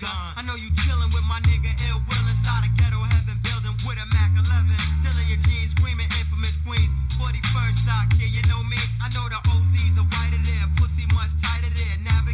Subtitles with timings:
[0.00, 0.32] son.
[0.36, 4.00] I know you chillin' with my nigga ill will inside a ghetto heaven building with
[4.00, 4.72] a Mac 11.
[5.04, 6.88] Still your jeans, screaming infamous queens.
[7.20, 8.80] 41st stock, yeah, you know me.
[9.04, 11.96] I know the OZs are whiter there, pussy much tighter there.
[12.00, 12.29] Nav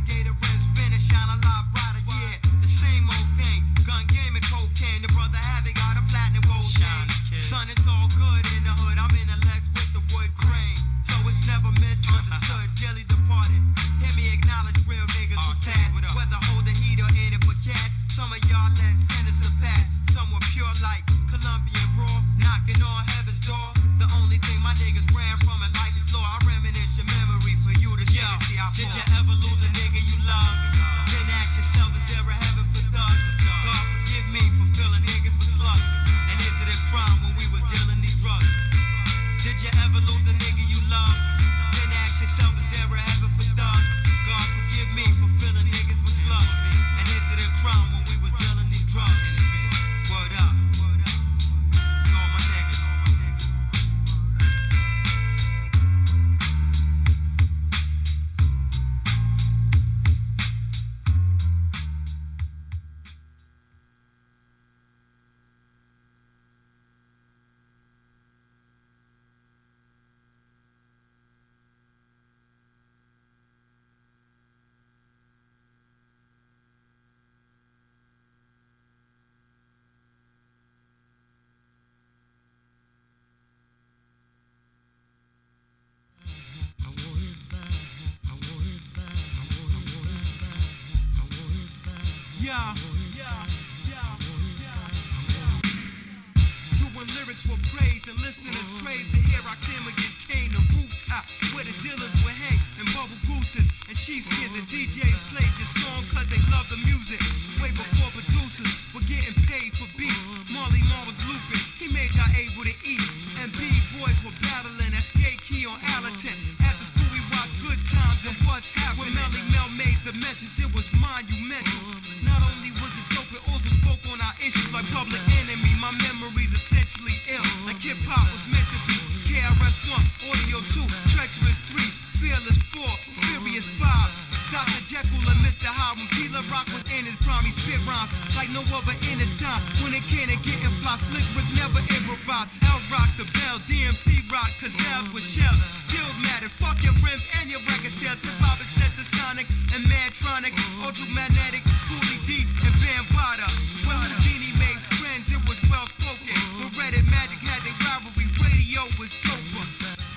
[137.86, 139.62] rhymes like no other in his time.
[139.80, 140.98] When it can, it getting fly.
[140.98, 142.50] Slick Rick never improvise.
[142.66, 145.56] L Rock the Bell, DMC Rock, Cazals with shells.
[145.86, 148.26] Still mad at fuck your rims and your record sales.
[148.26, 148.74] Hip hop is
[149.06, 150.52] sonic and Mantronic,
[150.82, 153.46] Ultramagnetic, Schoolly D and Van Potter.
[153.86, 156.34] Well, Whodini made friends, it was well spoken.
[156.58, 159.64] When Reddit Magic had their rivalry, radio was doper.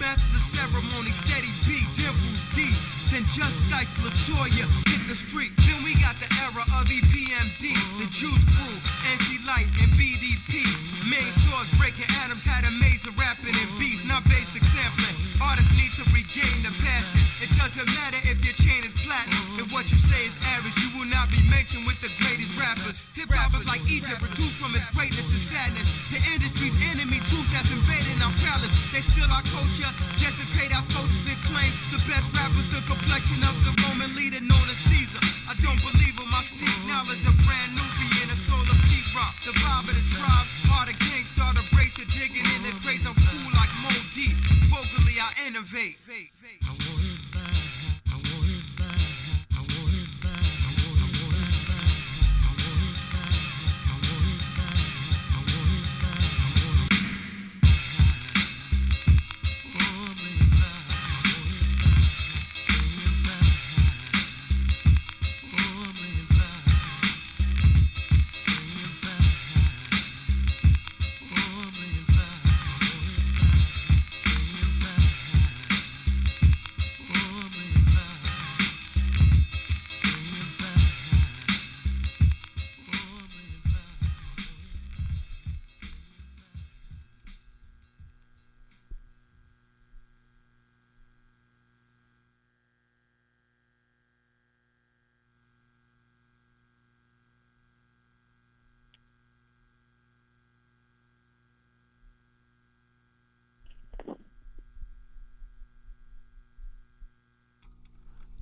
[0.01, 2.98] Master the ceremony, steady beat, dimples deep.
[3.09, 5.49] Then just like Latoya hit the street.
[5.65, 8.77] Then we got the era of EPMD, the Juice Crew,
[9.17, 10.61] MC Lyte, and BDP.
[11.09, 15.17] Main source breaking Atoms had a maze of rapping and beats, not basic sampling.
[15.41, 17.25] Artists need to regain the passion.
[17.41, 19.57] It doesn't matter if your chain is platinum.
[19.57, 23.09] If what you say is average, you will not be mentioned with the greatest rappers.
[23.17, 25.87] Hip hop is like Egypt, reduced from its greatness to sadness.
[26.13, 26.77] The industry's
[28.99, 29.87] they still our culture.
[30.19, 34.67] Desecrate our coaches and claim the best rappers, the complexion of the Roman leader known
[34.67, 35.23] as Caesar.
[35.47, 39.39] I don't believe him, I seek knowledge of Brand Nubian in a soul of T-Rock.
[39.47, 43.07] The vibe of the tribe, heart of a brace of digging in the crates.
[43.07, 44.35] I'm cool like Mobb Deep.
[44.67, 45.95] Vocally, I innovate.
[46.67, 46.71] I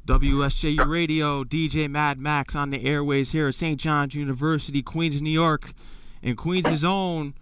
[0.07, 3.77] WSJU Radio, DJ Mad Max on the airways here at St.
[3.77, 5.73] John's University, Queens, New York.
[6.23, 7.33] And Queens' own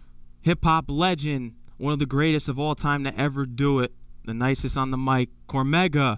[0.42, 3.94] hip hop legend, one of the greatest of all time to ever do it,
[4.26, 6.18] the nicest on the mic, Cormega.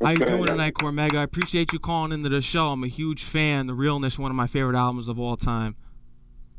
[0.00, 1.16] How you doing tonight, Cormega?
[1.16, 2.68] I appreciate you calling into the show.
[2.68, 3.66] I'm a huge fan.
[3.66, 5.74] The Realness, one of my favorite albums of all time.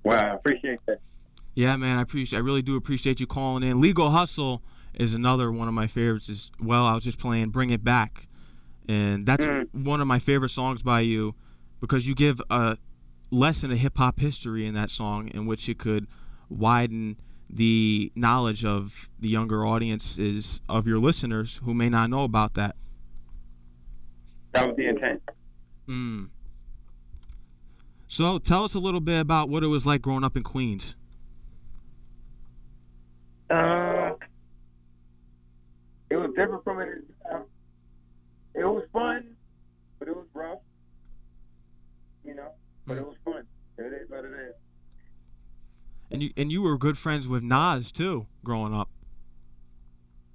[0.03, 0.99] Wow, I appreciate that.
[1.55, 2.39] Yeah, man, I appreciate.
[2.39, 3.79] I really do appreciate you calling in.
[3.79, 4.61] Legal Hustle
[4.93, 6.85] is another one of my favorites as well.
[6.85, 8.27] I was just playing Bring It Back
[8.87, 9.67] and that's mm.
[9.73, 11.35] one of my favorite songs by you
[11.79, 12.77] because you give a
[13.31, 16.07] lesson of hip hop history in that song in which it could
[16.49, 17.17] widen
[17.49, 22.75] the knowledge of the younger audiences of your listeners who may not know about that.
[24.53, 25.21] That was the intent.
[25.87, 26.29] Mm.
[28.07, 30.95] So tell us a little bit about what it was like growing up in Queens.
[33.49, 34.11] Uh,
[36.09, 37.03] it was different from it
[38.53, 39.35] it was fun,
[39.99, 40.59] but it was rough.
[42.23, 42.51] You know,
[42.85, 43.43] but it was fun.
[43.77, 44.53] It is what it is.
[46.11, 48.89] And you and you were good friends with Nas too, growing up.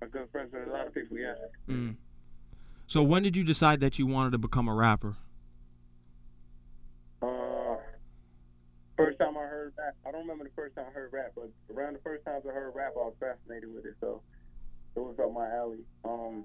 [0.02, 1.34] I'm good friends with a lot of people, yeah.
[1.68, 1.96] Mm.
[2.86, 5.16] So when did you decide that you wanted to become a rapper?
[7.22, 7.76] Uh,
[8.96, 11.50] first time I heard rap, I don't remember the first time I heard rap, but
[11.74, 13.94] around the first times I heard rap, I was fascinated with it.
[14.00, 14.22] So
[14.94, 15.84] it was up my alley.
[16.04, 16.44] Um,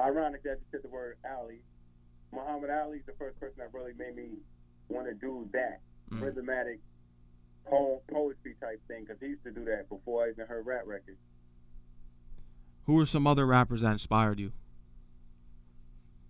[0.00, 1.60] ironic that you said the word Ali.
[2.32, 4.38] Muhammad Ali is the first person that really made me
[4.88, 6.20] want to do that mm.
[6.20, 6.78] rhythmatic
[7.66, 10.82] poem, poetry type thing because he used to do that before I even heard rap
[10.86, 11.18] records.
[12.86, 14.52] Who are some other rappers that inspired you?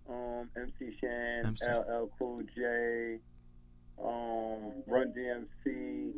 [0.09, 1.65] Um, MC Shan, MC.
[1.65, 3.19] LL Cool J,
[4.03, 6.13] um, Run DMC.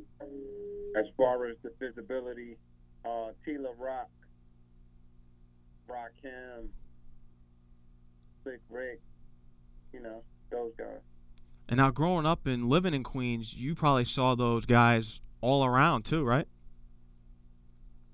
[0.98, 2.58] As far as the visibility,
[3.06, 4.10] uh, T La Rock,
[5.90, 6.68] Rakim,
[8.44, 9.00] Slick Rick,
[9.94, 10.22] you know,
[10.52, 11.00] those guys.
[11.70, 16.04] And now, growing up and living in Queens, you probably saw those guys all around
[16.04, 16.48] too, right?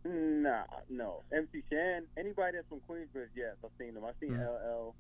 [0.06, 1.24] Nah, no.
[1.32, 4.06] MC Shan, anybody that's from Queensbridge, yes, I've seen them.
[4.06, 4.44] I've seen mm-hmm.
[4.44, 4.96] LL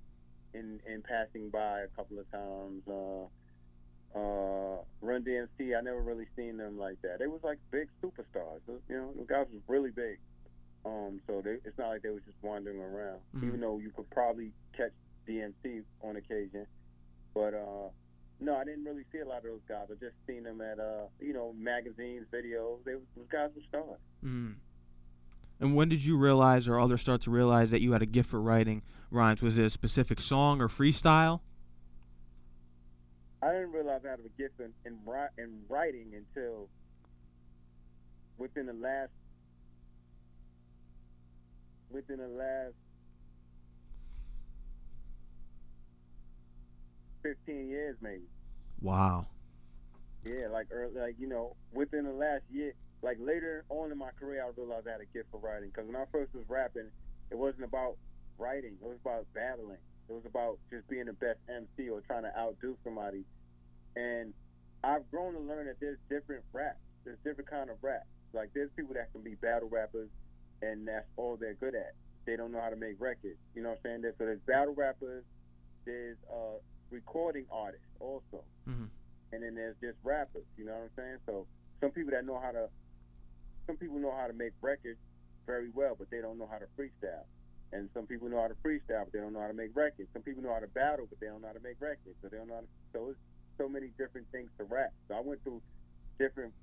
[0.53, 2.83] in in passing by a couple of times.
[2.87, 3.25] Uh,
[4.15, 7.19] uh, Run DMC, I never really seen them like that.
[7.19, 8.59] They was like big superstars.
[8.67, 10.17] You know, the guys was really big.
[10.85, 13.19] Um, so they, it's not like they was just wandering around.
[13.35, 13.47] Mm-hmm.
[13.47, 14.91] Even though you could probably catch
[15.29, 16.65] DMC on occasion.
[17.33, 17.89] But uh,
[18.39, 19.87] no, I didn't really see a lot of those guys.
[19.91, 22.77] I just seen them at uh, you know magazines, videos.
[22.85, 23.99] They those guys were stars.
[24.23, 24.55] Mm.
[25.61, 28.29] And when did you realize, or others start to realize, that you had a gift
[28.29, 28.81] for writing
[29.11, 29.41] rhymes?
[29.41, 31.41] Was it a specific song or freestyle?
[33.41, 34.97] I didn't realize I had a gift in in,
[35.37, 36.69] in writing until
[38.37, 39.11] within the last
[41.91, 42.73] within the last
[47.23, 48.27] 15 years maybe.
[48.81, 49.27] Wow.
[50.25, 54.11] Yeah, like early, like you know, within the last year, like later on in my
[54.19, 55.69] career, I realized I had a gift for writing.
[55.69, 56.89] Because when I first was rapping,
[57.31, 57.95] it wasn't about
[58.37, 59.79] writing; it was about battling.
[60.09, 63.23] It was about just being the best MC or trying to outdo somebody.
[63.95, 64.33] And
[64.83, 66.77] I've grown to learn that there's different rap.
[67.05, 68.03] There's different kind of rap.
[68.33, 70.09] Like there's people that can be battle rappers,
[70.61, 71.93] and that's all they're good at.
[72.25, 73.39] They don't know how to make records.
[73.55, 74.13] You know what I'm saying?
[74.17, 75.23] So there's battle rappers.
[75.85, 76.59] There's uh,
[76.91, 78.43] recording artists also.
[78.67, 78.85] Mm-hmm.
[79.31, 81.17] And then there's just rappers, you know what I'm saying?
[81.25, 81.45] So
[81.81, 82.67] some people that know how to,
[83.67, 84.97] some people know how to make records
[85.45, 87.25] very well, but they don't know how to freestyle.
[87.71, 90.09] And some people know how to freestyle, but they don't know how to make records.
[90.13, 92.17] Some people know how to battle, but they don't know how to make records.
[92.21, 93.19] So they don't know how to, so it's
[93.57, 94.91] so many different things to rap.
[95.07, 95.61] So I went through
[96.17, 96.53] different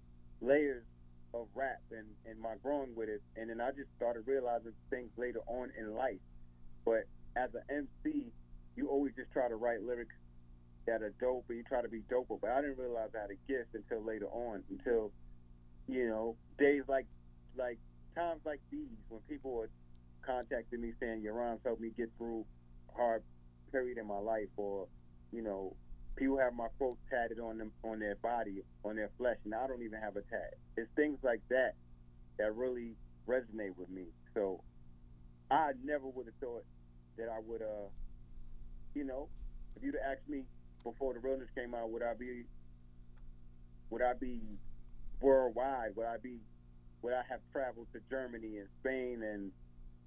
[0.40, 0.82] layers
[1.34, 3.22] of rap and, and my growing with it.
[3.36, 6.22] And then I just started realizing things later on in life.
[6.84, 7.06] But
[7.36, 8.26] as an MC,
[8.76, 10.14] you always just try to write lyrics
[10.86, 12.28] that are dope, but you try to be dope.
[12.40, 15.12] But I didn't realize I had a gift until later on, until
[15.88, 17.06] you know days like
[17.56, 17.78] like
[18.14, 19.70] times like these when people are
[20.24, 22.44] contacting me saying your rhymes helped me get through
[22.92, 23.22] a hard
[23.72, 24.86] period in my life, or
[25.32, 25.74] you know
[26.16, 29.66] people have my quotes tatted on them on their body, on their flesh, and I
[29.66, 30.54] don't even have a tat.
[30.76, 31.72] It's things like that
[32.38, 32.92] that really
[33.26, 34.04] resonate with me.
[34.34, 34.62] So
[35.50, 36.64] I never would have thought
[37.16, 37.88] that I would uh
[38.96, 39.28] you know,
[39.76, 40.44] if you'd have asked me
[40.82, 42.44] before the realness came out, would I be
[43.90, 44.40] would I be
[45.20, 45.94] worldwide?
[45.96, 46.38] Would I be
[47.02, 49.52] would I have traveled to Germany and Spain and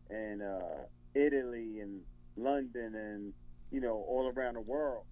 [0.10, 2.02] and uh, Italy and
[2.36, 3.34] London and
[3.72, 5.04] you know all around the world?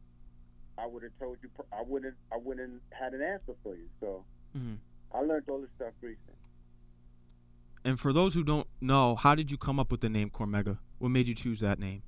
[0.80, 1.50] I would have told you.
[1.72, 2.16] I wouldn't.
[2.32, 3.88] I wouldn't had an answer for you.
[4.00, 4.26] So
[4.58, 4.76] mm-hmm.
[5.14, 6.34] I learned all this stuff recently.
[7.86, 10.78] And for those who don't know, how did you come up with the name Cormega?
[10.98, 12.02] What made you choose that name?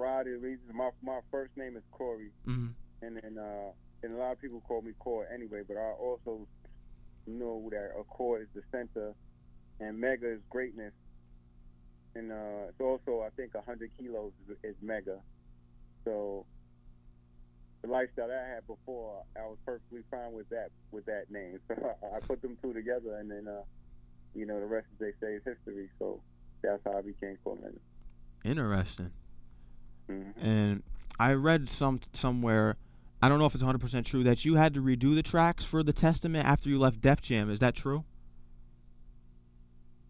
[0.00, 0.70] Variety of reasons.
[0.72, 2.68] My my first name is Corey, hmm
[3.02, 3.70] and then uh,
[4.02, 5.60] and a lot of people call me Core anyway.
[5.68, 6.48] But I also
[7.26, 9.12] know that a core is the center,
[9.78, 10.94] and mega is greatness,
[12.14, 15.18] and uh, it's also I think 100 kilos is, is mega.
[16.06, 16.46] So
[17.82, 21.58] the lifestyle that I had before, I was perfectly fine with that with that name.
[21.68, 23.64] So I, I put them two together, and then uh,
[24.34, 25.90] you know the rest, as they say, is history.
[25.98, 26.22] So
[26.62, 27.76] that's how I became Cormega.
[28.46, 29.10] Interesting.
[30.10, 30.82] Hmm And
[31.18, 32.76] I read some somewhere,
[33.22, 35.82] I don't know if it's 100% true, that you had to redo the tracks for
[35.82, 37.50] the Testament after you left Def Jam.
[37.50, 38.04] Is that true?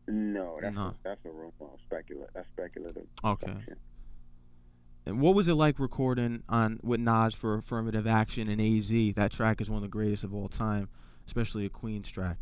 [0.09, 0.87] No, that's No.
[0.87, 1.50] A, that's a rumor.
[1.85, 2.30] Speculative.
[2.35, 3.07] That's speculative.
[3.25, 3.57] Okay.
[5.07, 9.14] And what was it like recording on with Nas for Affirmative Action and AZ?
[9.14, 10.88] That track is one of the greatest of all time,
[11.26, 12.38] especially a Queen's track.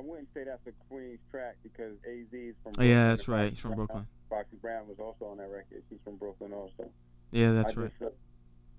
[0.00, 2.72] I wouldn't say that's a Queen's track because AZ is from.
[2.78, 3.50] Oh, yeah, that's right.
[3.50, 4.06] He's from Brooklyn.
[4.30, 5.82] Foxy Brown was also on that record.
[5.90, 6.90] She's from Brooklyn also.
[7.32, 7.90] Yeah, that's I right.
[7.98, 8.14] just, uh,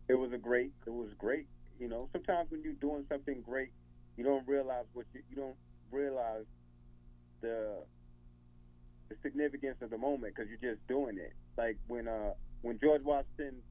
[0.08, 0.72] it was a great.
[0.88, 1.46] It was great.
[1.80, 3.70] You know, sometimes when you're doing something great,
[4.18, 5.56] you don't realize what you, you don't
[5.92, 6.46] realize
[7.42, 7.75] the
[9.10, 11.34] the significance of the moment because you're just doing it.
[11.56, 13.62] Like when uh when George Washington,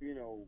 [0.00, 0.38] you know,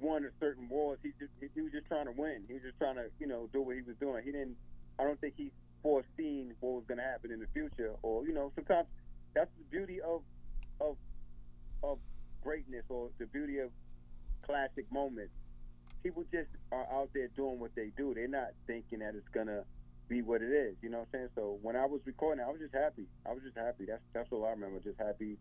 [0.00, 2.44] won a certain wars, he just he, he was just trying to win.
[2.46, 4.22] He was just trying to you know do what he was doing.
[4.24, 4.56] He didn't.
[4.98, 5.50] I don't think he
[5.82, 8.88] foreseen what was going to happen in the future, or you know, sometimes
[9.34, 10.22] that's the beauty of
[10.80, 10.96] of
[11.82, 11.98] of
[12.42, 13.70] greatness or the beauty of
[14.42, 15.32] classic moments.
[16.02, 18.14] People just are out there doing what they do.
[18.14, 19.64] They're not thinking that it's gonna
[20.08, 20.76] be what it is.
[20.82, 21.28] You know what I'm saying?
[21.34, 23.06] So when I was recording, I was just happy.
[23.26, 23.86] I was just happy.
[23.86, 24.78] That's that's all I remember.
[24.80, 25.36] Just happy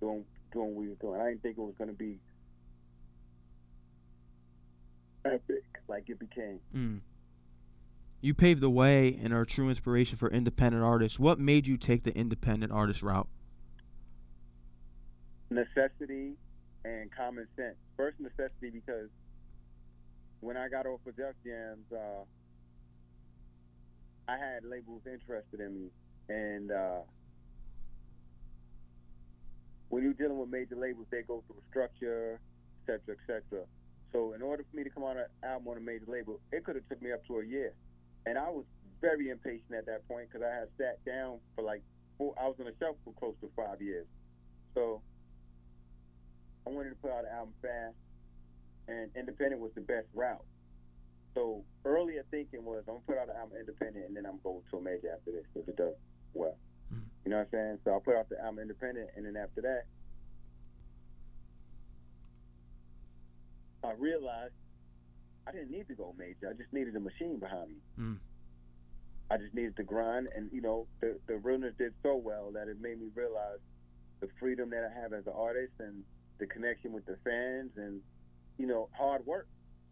[0.00, 1.20] doing doing what we were doing.
[1.20, 2.18] I didn't think it was gonna be
[5.24, 6.60] epic like it became.
[6.74, 7.00] Mm.
[8.26, 11.16] You paved the way and are a true inspiration for independent artists.
[11.16, 13.28] What made you take the independent artist route?
[15.48, 16.32] necessity
[16.84, 17.76] and common sense.
[17.96, 19.10] First necessity because
[20.40, 22.24] when I got off of Def Jams, uh,
[24.26, 25.88] I had labels interested in me,
[26.28, 26.98] and uh,
[29.88, 32.40] when you're dealing with major labels, they go through structure,
[32.88, 33.64] et cetera, et cetera.
[34.12, 36.64] So in order for me to come out an album on a major label, it
[36.64, 37.72] could have took me up to a year,
[38.26, 38.64] and I was
[39.00, 41.82] very impatient at that point because I had sat down for like
[42.18, 42.34] four.
[42.38, 44.06] I was on a shelf for close to five years,
[44.74, 45.00] so
[46.66, 47.94] I wanted to put out an album fast,
[48.88, 50.44] and independent was the best route.
[51.34, 54.62] So earlier thinking was I'm gonna put out an album independent, and then I'm going
[54.70, 55.94] to a major after this if it does
[56.34, 56.56] well.
[56.92, 57.02] Mhm.
[57.24, 57.78] You know what I'm saying?
[57.84, 59.84] So I put out the album independent, and then after that,
[63.84, 64.54] I realized
[65.46, 66.50] I didn't need to go major.
[66.50, 67.76] I just needed a machine behind me.
[67.98, 68.18] Mm.
[69.30, 72.68] I just needed to grind, and you know the the realness did so well that
[72.68, 73.58] it made me realize
[74.20, 76.02] the freedom that I have as an artist and
[76.38, 78.00] the connection with the fans and
[78.58, 79.48] you know hard work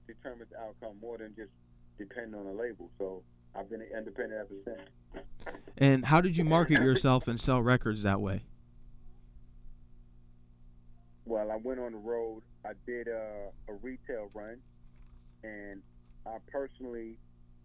[0.06, 1.50] determines the outcome more than just
[1.98, 2.90] depending on a label.
[2.98, 3.22] So
[3.54, 5.24] I've been independent ever since.
[5.78, 8.42] And how did you market yourself and sell records that way?
[11.24, 12.42] Well, I went on the road.
[12.64, 14.58] I did a, a retail run,
[15.44, 15.82] and
[16.26, 17.18] I personally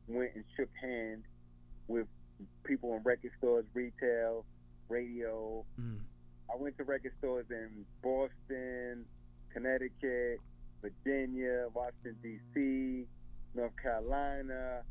[0.08, 1.24] went and shook hands
[1.88, 2.08] with
[2.66, 4.46] people in record stores, retail,
[4.90, 5.66] radio.
[5.80, 6.00] Mm.
[6.52, 9.06] I went to record stores in Boston,
[9.54, 10.40] Connecticut,
[10.82, 13.06] Virginia, Washington D.C.,
[13.56, 14.82] North Carolina,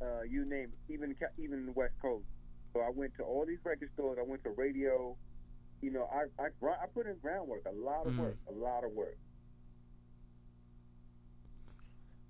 [0.00, 2.24] uh, you name it, even even the West Coast.
[2.72, 4.18] So I went to all these record stores.
[4.20, 5.16] I went to radio.
[5.82, 8.18] You know, I I, I put in groundwork, a lot of Mm.
[8.18, 9.16] work, a lot of work.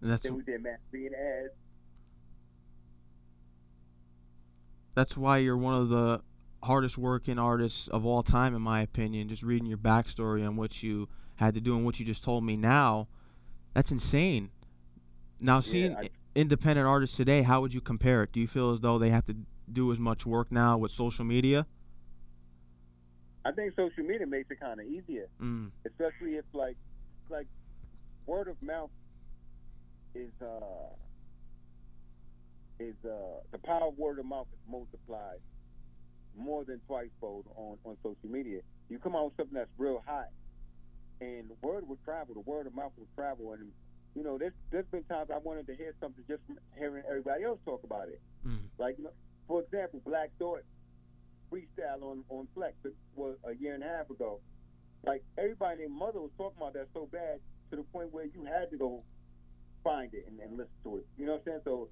[0.02, 1.52] And that's Then we did magazine ads.
[4.94, 6.22] that's why you're one of the
[6.62, 9.28] hardest working artists of all time, in my opinion.
[9.28, 12.44] Just reading your backstory and what you had to do and what you just told
[12.44, 13.08] me now,
[13.74, 14.50] that's insane.
[15.38, 18.32] Now, seeing I- i- independent artists today, how would you compare it?
[18.32, 19.36] Do you feel as though they have to
[19.70, 21.66] do as much work now with social media?
[23.44, 25.28] I think social media makes it kind of easier.
[25.40, 25.70] Mm.
[25.84, 26.76] especially if like
[27.28, 27.46] like
[28.26, 28.90] word of mouth
[30.16, 30.88] is uh
[32.78, 35.40] is uh the power of word of mouth is multiplied
[36.37, 38.61] more than twice fold on on social media.
[38.88, 40.28] You come out with something that's real hot,
[41.20, 42.35] and the word will travel.
[42.35, 43.70] The word of mouth will travel, and
[44.14, 47.44] you know there's there's been times I wanted to hear something just from hearing everybody
[47.44, 48.20] else talk about it.
[48.46, 48.58] Mm.
[48.78, 49.12] Like you know,
[49.49, 50.62] for example, Black Thought
[51.52, 52.75] freestyle on on Flex
[53.14, 54.40] was a year and a half ago
[55.06, 57.38] like everybody and their mother was talking about that so bad
[57.70, 59.02] to the point where you had to go
[59.87, 61.07] find it and, and listen to it.
[61.16, 61.61] You know what I'm saying?
[61.64, 61.88] So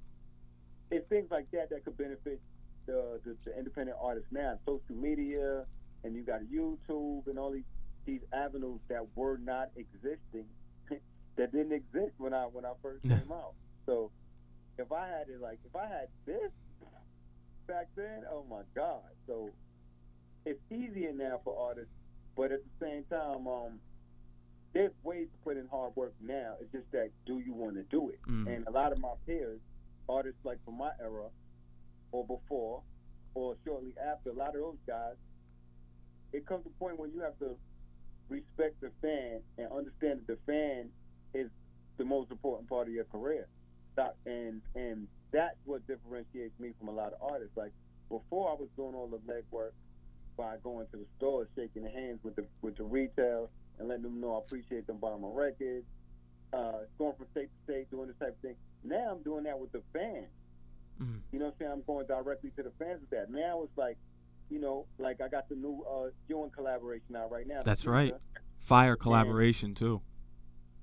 [0.91, 2.41] it's things like that that could benefit
[2.87, 4.59] the the, the independent artists now.
[4.67, 5.65] Social media,
[6.03, 7.71] and you got YouTube and all these
[8.05, 10.45] these avenues that were not existing,
[11.37, 13.55] that didn't exist when I when I first came out.
[13.87, 14.11] So
[14.79, 16.51] if I had it like if I had this
[17.67, 19.03] back then, oh my God.
[19.27, 19.51] So
[20.45, 21.93] it's easier now for artists,
[22.37, 23.79] but at the same time, um,
[24.75, 26.55] there's ways to put in hard work now.
[26.61, 28.19] It's just that do you want to do it?
[28.29, 28.55] Mm.
[28.55, 29.61] And a lot of my peers,
[30.09, 31.29] artists like from my era
[32.13, 32.83] or before
[33.35, 35.15] or shortly after, a lot of those guys,
[36.33, 37.57] it comes to a point where you have to
[38.29, 40.89] respect the fan and understand that the fan
[41.33, 41.49] is
[41.97, 43.47] the most important part of your career.
[44.27, 47.57] And and that's what differentiates me from a lot of artists.
[47.57, 47.71] Like
[48.09, 49.71] before, I was doing all the legwork
[50.37, 54.21] by going to the stores, shaking hands with the with the retail, and letting them
[54.21, 55.85] know I appreciate them buying my records.
[56.53, 58.55] Uh, going from state to state, doing this type of thing.
[58.85, 60.29] Now I'm doing that with the fans.
[61.01, 61.21] Mhm.
[61.33, 61.73] You know what I'm saying?
[61.73, 63.29] I'm going directly to the fans with that.
[63.31, 63.97] Now it's like,
[64.51, 67.63] you know, like I got the new uh, Ewing collaboration out right now.
[67.65, 68.15] That's right.
[68.61, 70.01] Fire collaboration too.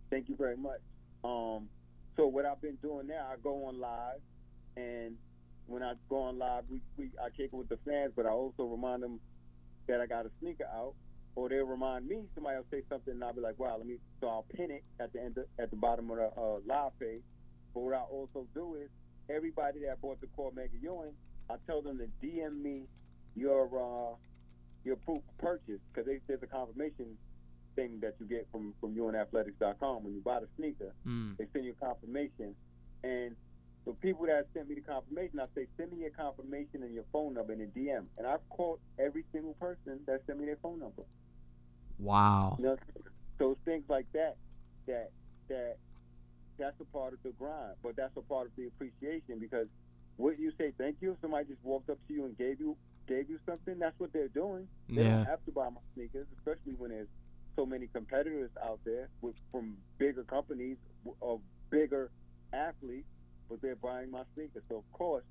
[0.10, 0.82] Thank you very much.
[1.24, 1.70] Um,
[2.18, 4.20] so what I've been doing now, I go on live,
[4.76, 5.16] and
[5.68, 8.30] when I go on live, we, we I kick it with the fans, but I
[8.30, 9.22] also remind them
[9.88, 10.96] that I got a sneaker out,
[11.36, 12.24] or they'll remind me.
[12.36, 14.84] Somebody will say something, and I'll be like, "Wow, let me." So I'll pin it
[15.00, 17.22] at the end, of, at the bottom of the uh, live page.
[17.74, 18.90] But what I also do is
[19.30, 21.14] everybody that bought the Cormega Ewing,
[21.50, 22.84] I tell them to DM me
[23.36, 24.16] your uh,
[24.84, 27.18] your proof of purchase because there's a confirmation
[27.76, 30.94] thing that you get from from EwingAthletics.com when you buy the sneaker.
[31.08, 31.38] Mm.
[31.38, 32.56] They send you a confirmation,
[33.04, 33.36] and
[33.86, 37.06] the people that sent me the confirmation, I say send me your confirmation and your
[37.12, 40.58] phone number in a DM, and I've called every single person that sent me their
[40.62, 41.04] phone number.
[42.02, 42.58] Wow.
[42.58, 42.78] You know,
[43.40, 44.36] so it's things like that
[44.88, 45.10] that
[45.50, 45.76] that
[46.60, 49.68] that's a part of the grind, but that's a part of the appreciation because
[50.18, 52.78] what you say thank you, if somebody just walked up to you and gave you
[53.08, 54.68] gave you something, that's what they're doing.
[54.96, 55.18] They Yeah.
[55.18, 57.08] don't have to buy my sneakers, especially when there's
[57.56, 60.78] so many competitors out there with, from bigger companies
[61.22, 62.12] of bigger
[62.54, 63.08] athletes,
[63.50, 64.64] but they're buying my sneakers.
[64.70, 65.24] So of course,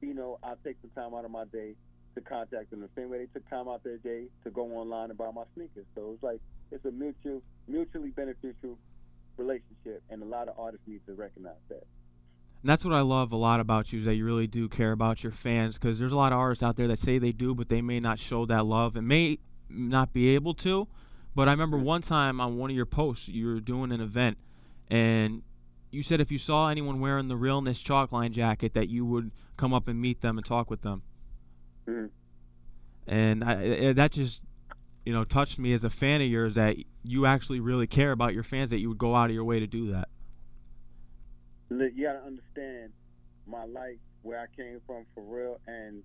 [0.00, 1.74] you know, I take some time out of my day
[2.14, 5.10] to contact them the same way they took time out their day to go online
[5.10, 5.86] and buy my sneakers.
[5.94, 8.78] So it's like it's a mutual, mutually beneficial
[9.36, 11.86] relationship, and a lot of artists need to recognize that.
[12.62, 14.92] And that's what I love a lot about you is that you really do care
[14.92, 17.54] about your fans because there's a lot of artists out there that say they do,
[17.54, 19.38] but they may not show that love and may
[19.70, 20.86] not be able to.
[21.34, 24.36] But I remember one time on one of your posts, you were doing an event,
[24.90, 25.42] and
[25.90, 29.30] you said if you saw anyone wearing the Realness chalk line jacket, that you would
[29.56, 31.02] come up and meet them and talk with them.
[31.86, 32.10] Mhm.
[33.06, 34.40] And I, that just,
[35.04, 38.34] you know, touched me as a fan of yours that you actually really care about
[38.34, 40.08] your fans, that you would go out of your way to do that.
[41.70, 42.92] Look, you gotta understand
[43.46, 46.02] my life, where I came from for real, and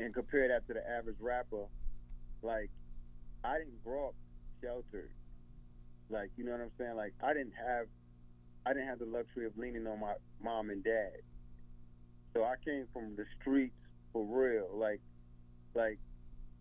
[0.00, 1.66] and compare that to the average rapper.
[2.42, 2.70] Like,
[3.44, 4.14] I didn't grow up
[4.62, 5.10] sheltered.
[6.08, 6.96] Like, you know what I'm saying?
[6.96, 7.86] Like, I didn't have,
[8.64, 11.18] I didn't have the luxury of leaning on my mom and dad.
[12.32, 13.74] So I came from the streets
[14.12, 14.68] for real.
[14.74, 15.00] Like,
[15.74, 15.98] like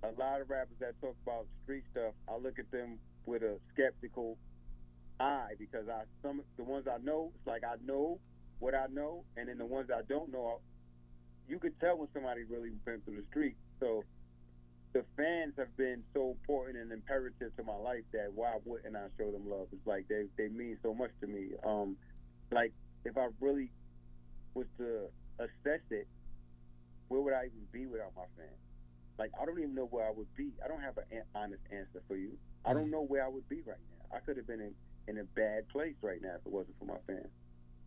[0.04, 3.58] a lot of rappers that talk about street stuff, I look at them with a
[3.74, 4.38] skeptical
[5.20, 8.20] eye because I some the ones I know, it's like I know
[8.60, 10.60] what I know, and then the ones I don't know,
[11.48, 13.56] you could tell when somebody really been through the street.
[13.80, 14.04] So
[14.94, 19.08] the fans have been so important and imperative to my life that why wouldn't I
[19.18, 19.68] show them love?
[19.72, 21.50] It's like they they mean so much to me.
[21.66, 21.98] Um,
[22.52, 22.74] like
[23.06, 23.72] if I really
[24.54, 25.08] was to
[25.40, 26.08] assess it,
[27.08, 28.58] where would I even be without my fans?
[29.17, 30.52] Like I don't even know where I would be.
[30.63, 32.38] I don't have an honest answer for you.
[32.65, 34.15] I don't know where I would be right now.
[34.17, 34.74] I could have been in
[35.08, 37.28] in a bad place right now if it wasn't for my fans.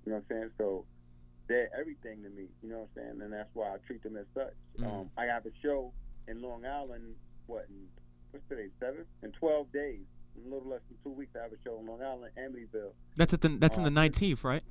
[0.05, 0.51] You know what I'm saying?
[0.59, 0.85] So
[1.49, 2.47] they're everything to me.
[2.63, 3.21] You know what I'm saying?
[3.23, 4.55] And that's why I treat them as such.
[4.81, 4.87] Mm.
[4.87, 5.93] Um, I have a show
[6.29, 7.15] in Long Island.
[7.47, 7.67] What?
[7.69, 7.87] In,
[8.31, 8.69] what's today?
[8.81, 9.05] Seven?
[9.23, 10.01] In 12 days.
[10.37, 12.93] In a little less than two weeks, I have a show in Long Island, Amityville.
[13.17, 14.63] That's at the that's in the Uh, 19th, right?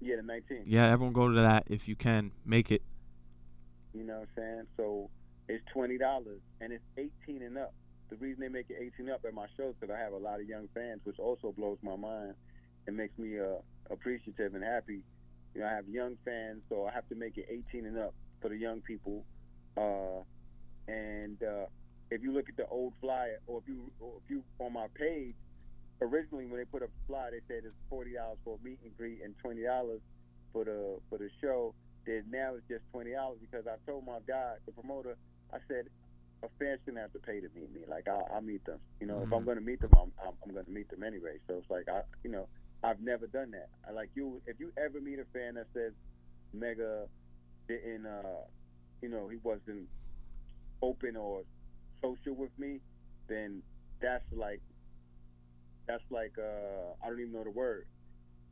[0.00, 0.64] Yeah, the 19th.
[0.66, 2.32] Yeah, everyone go to that if you can.
[2.44, 2.82] Make it.
[3.94, 4.66] You know what I'm saying?
[4.76, 5.10] So
[5.48, 7.74] it's twenty dollars and it's eighteen and up.
[8.10, 10.18] The reason they make it eighteen up at my shows is because I have a
[10.18, 12.34] lot of young fans, which also blows my mind
[12.86, 13.58] and makes me uh,
[13.90, 15.00] appreciative and happy.
[15.54, 18.14] You know, I have young fans, so I have to make it eighteen and up
[18.40, 19.24] for the young people.
[19.76, 20.22] Uh,
[20.88, 21.66] and uh,
[22.10, 24.86] if you look at the old flyer, or if you or if you on my
[24.94, 25.34] page,
[26.00, 28.78] originally when they put up the flyer, they said it's forty dollars for a meet
[28.84, 30.00] and greet and twenty dollars
[30.52, 31.74] for the for the show
[32.06, 35.16] then now it's just twenty dollars because I told my guy, the promoter,
[35.52, 35.86] I said
[36.44, 37.82] a fan shouldn't have to pay to meet me.
[37.88, 38.80] Like I'll, I'll meet them.
[39.00, 39.44] You know, if I'm Mhm.
[39.44, 41.36] going to meet them, I'm, I'm I'm going to meet them anyway.
[41.48, 42.48] So it's like I, you know,
[42.82, 43.68] I've never done that.
[43.88, 44.40] I like you.
[44.46, 45.92] If you ever meet a fan that says
[46.52, 47.06] Mega
[47.68, 48.44] didn't, uh,
[49.02, 49.88] you know, he wasn't
[50.82, 51.42] open or
[52.02, 52.80] social with me,
[53.28, 53.62] then
[54.00, 54.60] that's like
[55.86, 57.84] that's like uh I don't even know the word.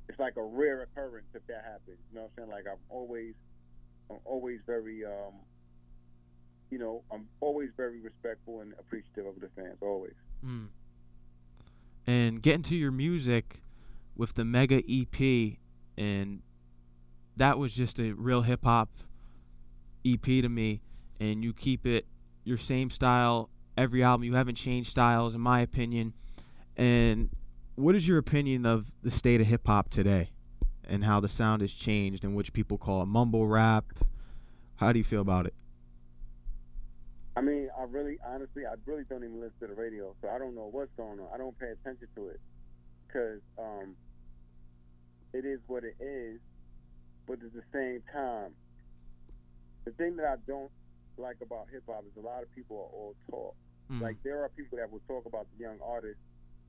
[0.08, 1.98] It's like a rare occurrence if that happens.
[2.10, 2.50] You know what I'm saying?
[2.50, 3.34] Like I'm always
[4.10, 5.34] I'm always very um
[6.70, 10.14] you know, I'm always very respectful and appreciative of the fans, always.
[10.44, 10.68] Mm.
[12.06, 13.62] And getting to your music
[14.16, 15.56] with the Mega EP,
[15.96, 16.42] and
[17.36, 18.90] that was just a real hip hop
[20.04, 20.82] EP to me.
[21.20, 22.06] And you keep it
[22.44, 24.24] your same style every album.
[24.24, 26.12] You haven't changed styles, in my opinion.
[26.76, 27.30] And
[27.78, 30.30] what is your opinion of the state of hip hop today,
[30.88, 33.84] and how the sound has changed, and which people call it mumble rap?
[34.76, 35.54] How do you feel about it?
[37.36, 40.38] I mean, I really, honestly, I really don't even listen to the radio, so I
[40.38, 41.28] don't know what's going on.
[41.32, 42.40] I don't pay attention to it
[43.06, 43.94] because um,
[45.32, 46.40] it is what it is.
[47.28, 48.54] But at the same time,
[49.84, 50.70] the thing that I don't
[51.16, 53.54] like about hip hop is a lot of people are all talk.
[53.92, 54.00] Mm.
[54.00, 56.22] Like there are people that will talk about the young artists,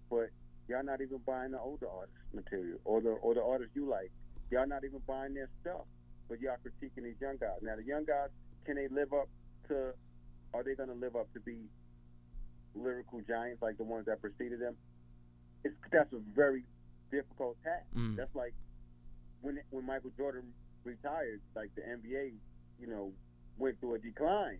[0.10, 0.30] but
[0.69, 4.12] y'all not even buying the older artists material or the or the artists you like.
[4.51, 5.86] Y'all not even buying their stuff,
[6.29, 7.58] but y'all critiquing these young guys.
[7.62, 8.29] Now the young guys,
[8.65, 9.27] can they live up
[9.67, 9.93] to?
[10.53, 11.69] Are they going to live up to be
[12.73, 14.75] lyrical giants like the ones that preceded them?
[15.63, 16.63] It's that's a very
[17.12, 17.86] difficult task.
[17.95, 18.15] Mm.
[18.15, 18.53] That's like
[19.41, 20.53] when when Michael Jordan
[20.84, 22.34] retired, like the NBA,
[22.79, 23.12] you know,
[23.58, 24.60] went through a decline.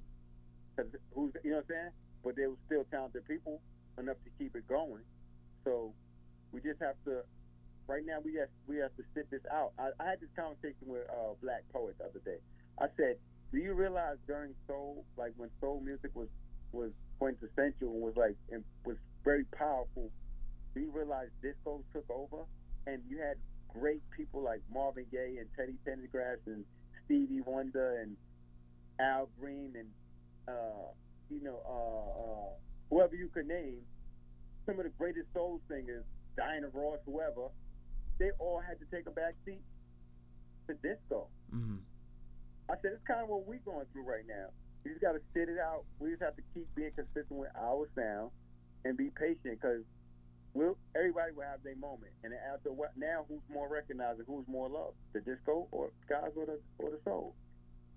[0.76, 1.92] Cause who's you know what I'm saying?
[2.24, 3.62] But there was still talented people
[3.98, 5.04] enough to keep it going.
[5.70, 5.94] So
[6.52, 7.22] we just have to.
[7.86, 9.74] Right now, we have we have to sit this out.
[9.78, 12.38] I, I had this conversation with uh, Black Poet the other day.
[12.80, 13.18] I said,
[13.52, 16.28] "Do you realize during soul, like when soul music was
[16.72, 20.10] was quintessential and was like and was very powerful?
[20.74, 22.46] Do you realize disco took over
[22.86, 23.38] and you had
[23.70, 26.64] great people like Marvin Gaye and Teddy Pendergrass and
[27.06, 28.18] Stevie Wonder and
[29.00, 29.90] Al Green and
[30.48, 30.94] uh,
[31.30, 32.50] you know uh, uh,
[32.90, 33.82] whoever you could name,
[34.70, 36.06] some of the greatest soul singers,
[36.38, 37.50] Diana Ross, whoever,
[38.20, 39.66] they all had to take a back seat
[40.68, 41.26] to disco.
[41.50, 41.82] Mm.
[42.70, 44.54] I said it's kind of what we're going through right now.
[44.86, 45.90] We just got to sit it out.
[45.98, 48.30] We just have to keep being consistent with our sound
[48.86, 49.82] and be patient because
[50.54, 52.14] we'll everybody will have their moment.
[52.24, 55.02] And after what now, who's more recognized and who's more loved?
[55.18, 57.34] The disco or guys or the or the soul?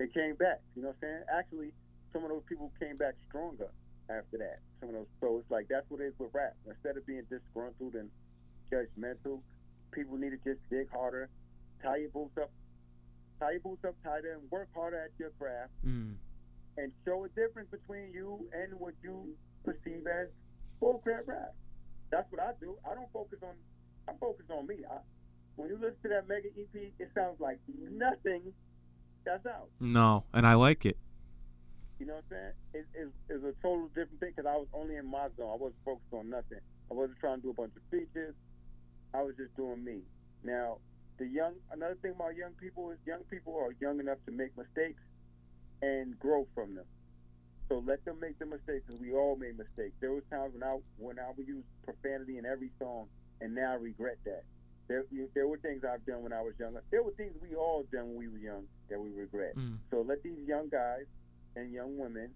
[0.00, 0.64] They came back.
[0.74, 1.22] You know what I'm saying?
[1.28, 1.70] Actually,
[2.12, 3.68] some of those people came back stronger
[4.10, 4.58] after that.
[4.80, 5.06] Some of those.
[5.20, 6.54] So it's like that's what it is with rap.
[6.66, 8.10] Instead of being disgruntled and
[8.70, 9.40] judgmental,
[9.92, 11.28] people need to just dig harder,
[11.82, 12.50] tie your boots up,
[13.40, 16.16] tie your boots up tighter, and work harder at your craft, Mm.
[16.78, 20.28] and show a difference between you and what you perceive as
[20.80, 21.54] bullcrap rap.
[22.10, 22.76] That's what I do.
[22.90, 23.54] I don't focus on.
[24.08, 24.84] I focus on me.
[24.90, 24.98] I,
[25.56, 28.52] when you listen to that mega EP, it sounds like nothing
[29.24, 29.68] that's out.
[29.80, 30.96] No, and I like it.
[32.02, 32.54] You know what I'm saying?
[32.74, 35.54] It, it's, it's a total different thing because I was only in my zone.
[35.54, 36.58] I wasn't focused on nothing.
[36.90, 38.34] I wasn't trying to do a bunch of features.
[39.14, 40.02] I was just doing me.
[40.42, 40.82] Now,
[41.22, 41.54] the young.
[41.70, 44.98] Another thing about young people is young people are young enough to make mistakes
[45.80, 46.90] and grow from them.
[47.68, 49.94] So let them make the mistakes, because we all made mistakes.
[50.00, 53.06] There was times when I when I would use profanity in every song,
[53.40, 54.42] and now I regret that.
[54.88, 56.82] There, there were things I've done when I was younger.
[56.90, 59.54] There were things we all done when we were young that we regret.
[59.56, 59.78] Mm.
[59.92, 61.06] So let these young guys
[61.56, 62.30] and young women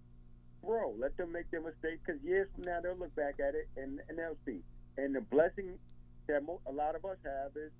[0.63, 0.93] grow.
[0.97, 3.99] Let them make their mistakes, because years from now they'll look back at it and,
[4.09, 4.61] and they'll see.
[4.97, 5.77] And the blessing
[6.27, 7.71] that mo- a lot of us have is,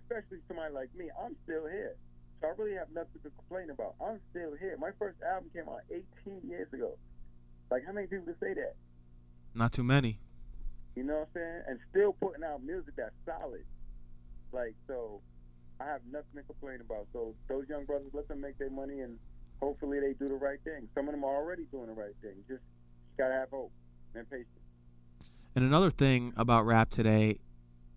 [0.00, 1.96] especially somebody like me, I'm still here.
[2.40, 3.94] So I really have nothing to complain about.
[4.00, 4.76] I'm still here.
[4.78, 6.96] My first album came out 18 years ago.
[7.70, 8.74] Like, how many people can say that?
[9.54, 10.20] Not too many.
[10.94, 11.62] You know what I'm saying?
[11.68, 13.64] And still putting out music that's solid.
[14.52, 15.20] Like, so
[15.80, 17.06] I have nothing to complain about.
[17.12, 19.18] So those young brothers, let them make their money and
[19.60, 20.88] hopefully they do the right thing.
[20.94, 22.34] Some of them are already doing the right thing.
[22.48, 23.72] Just, just gotta have hope
[24.14, 24.48] and patience.
[25.54, 27.40] And another thing about rap today,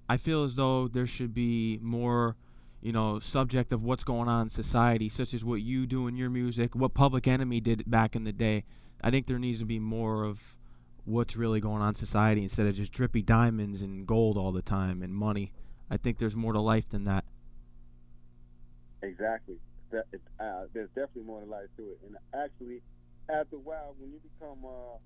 [0.10, 2.36] I feel as though there should be more,
[2.82, 6.16] you know, subject of what's going on in society, such as what you do in
[6.16, 8.64] your music, what Public Enemy did back in the day.
[9.02, 10.40] I think there needs to be more of
[11.06, 14.62] what's really going on in society instead of just drippy diamonds and gold all the
[14.62, 15.52] time and money.
[15.90, 17.26] I think there's more to life than that.
[19.02, 19.56] Exactly.
[19.92, 22.00] That, it, uh, there's definitely more to life to it.
[22.06, 22.82] And actually,
[23.30, 24.98] after a while, when you become, uh,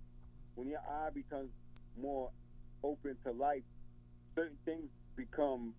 [0.55, 1.49] when your eye becomes
[1.99, 2.29] more
[2.83, 3.63] open to life,
[4.35, 5.73] certain things become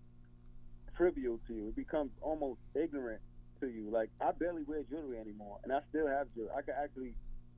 [0.97, 1.67] trivial to you.
[1.69, 3.21] It becomes almost ignorant
[3.61, 3.89] to you.
[3.91, 6.49] Like I barely wear jewelry anymore, and I still have jewelry.
[6.57, 7.13] I can actually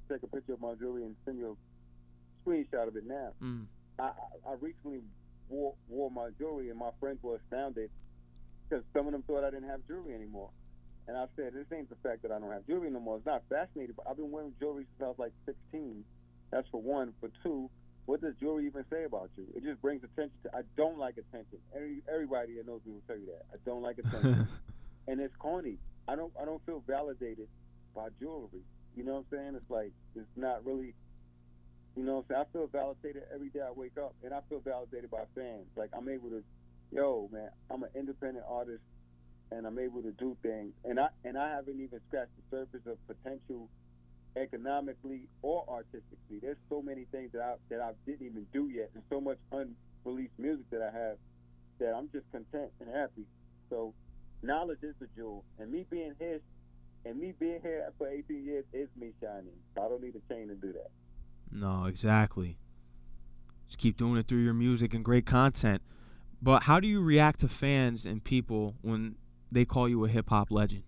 [0.10, 3.30] take a picture of my jewelry and send you a screenshot of it now.
[3.42, 3.66] Mm.
[4.00, 5.02] I, I I recently
[5.50, 7.90] wore wore my jewelry, and my friends were astounded
[8.68, 10.50] because some of them thought I didn't have jewelry anymore.
[11.10, 13.18] And I said, this ain't the fact that I don't have jewelry no more.
[13.18, 16.06] It's not fascinating, but I've been wearing jewelry since I was like 16,
[16.52, 17.14] That's for one.
[17.20, 17.68] For two,
[18.06, 19.46] what does jewelry even say about you?
[19.56, 20.56] It just brings attention to.
[20.56, 21.58] I don't like attention.
[21.76, 23.46] Every, everybody that knows me will tell you that.
[23.52, 24.48] I don't like attention,
[25.08, 25.78] and it's corny.
[26.08, 26.32] I don't.
[26.40, 27.48] I don't feel validated
[27.96, 28.62] by jewelry.
[28.96, 29.56] You know what I'm saying?
[29.56, 30.94] It's like it's not really.
[31.96, 32.46] You know what I'm saying?
[32.50, 35.66] I feel validated every day I wake up, and I feel validated by fans.
[35.76, 36.44] Like I'm able to,
[36.92, 38.82] yo, man, I'm an independent artist,
[39.52, 42.86] and I'm able to do things, and I and I haven't even scratched the surface
[42.86, 43.70] of potential
[44.36, 46.40] economically or artistically.
[46.42, 49.38] There's so many things that I that I didn't even do yet, and so much
[49.52, 51.18] unreleased music that I have
[51.80, 53.26] that I'm just content and happy.
[53.70, 53.94] So
[54.42, 56.40] knowledge is the jewel, and me being here,
[57.06, 59.58] and me being here for 18 years is me shining.
[59.78, 60.92] I don't need a chain to do that.
[61.52, 62.58] No, exactly.
[63.68, 65.82] Just keep doing it through your music and great content.
[66.42, 69.16] But how do you react to fans and people when
[69.52, 70.84] they call you a hip hop legend?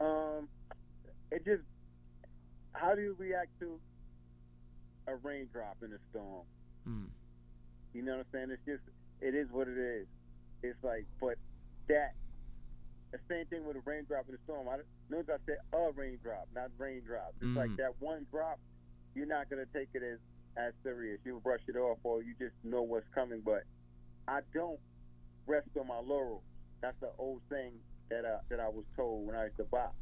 [0.00, 0.48] Um,
[1.30, 1.62] it just
[2.72, 3.78] how do you react to
[5.06, 6.44] a raindrop in a storm?
[6.88, 7.06] Mm.
[7.92, 8.48] You know what I'm saying?
[8.50, 8.82] It's just
[9.20, 10.06] it is what it is.
[10.62, 11.36] It's like, but
[11.88, 12.14] that
[13.12, 14.68] the same thing with a raindrop in a storm.
[14.68, 17.34] I notice I said a raindrop, not raindrops.
[17.40, 17.76] It's like Mhm.
[17.76, 18.58] that one drop.
[19.14, 20.18] You're not gonna take it as
[20.56, 21.20] as serious.
[21.24, 23.40] You brush it off, or you just know what's coming.
[23.40, 23.64] But
[24.26, 24.80] I don't
[25.46, 26.42] rest on my laurels.
[26.80, 27.72] That's the old saying
[28.10, 29.94] that I, that I was told when I used to box.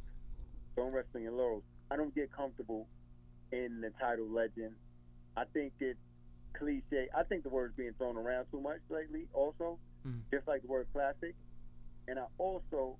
[0.77, 1.63] Don't rest on your laurels.
[1.91, 2.87] I don't get comfortable
[3.53, 4.75] in the title legend.
[5.37, 5.99] I think it's
[6.55, 7.09] cliche.
[7.17, 9.27] I think the word's being thrown around too much lately.
[9.33, 10.21] Also, Mhm.
[10.31, 11.35] just like the word classic.
[12.09, 12.99] And I also,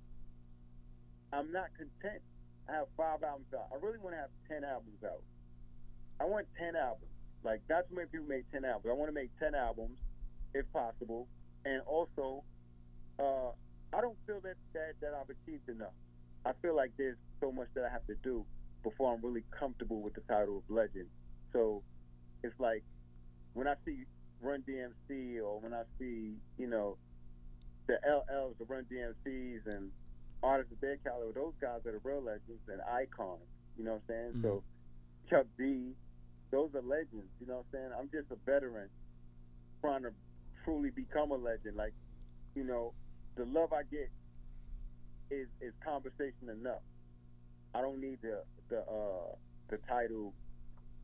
[1.31, 2.21] I'm not content.
[2.69, 3.67] I have five albums out.
[3.73, 5.21] I really want to have ten albums out.
[6.19, 7.11] I want ten albums.
[7.43, 8.85] Like not too many people make ten albums.
[8.89, 9.97] I want to make ten albums,
[10.53, 11.27] if possible.
[11.65, 12.43] And also,
[13.19, 13.51] uh,
[13.93, 15.93] I don't feel that, that that I've achieved enough.
[16.45, 18.45] I feel like there's so much that I have to do
[18.83, 21.07] before I'm really comfortable with the title of legend.
[21.53, 21.83] So
[22.43, 22.83] it's like
[23.53, 24.03] when I see
[24.41, 26.97] Run DMC or when I see, you know,
[27.87, 29.91] the LLs, the Run DMCs and
[30.41, 33.39] artists of their caliber, those guys are the real legends and icons.
[33.77, 34.43] You know what I'm saying?
[34.43, 34.63] So
[35.29, 35.91] Chuck D,
[36.51, 37.31] those are legends.
[37.39, 37.89] You know what I'm saying?
[37.97, 38.89] I'm just a veteran
[39.81, 40.11] trying to
[40.63, 41.75] truly become a legend.
[41.75, 41.93] Like,
[42.55, 42.93] you know,
[43.35, 44.09] the love I get
[45.31, 46.81] is is conversation enough.
[47.73, 49.35] I don't need the the uh
[49.69, 50.33] the title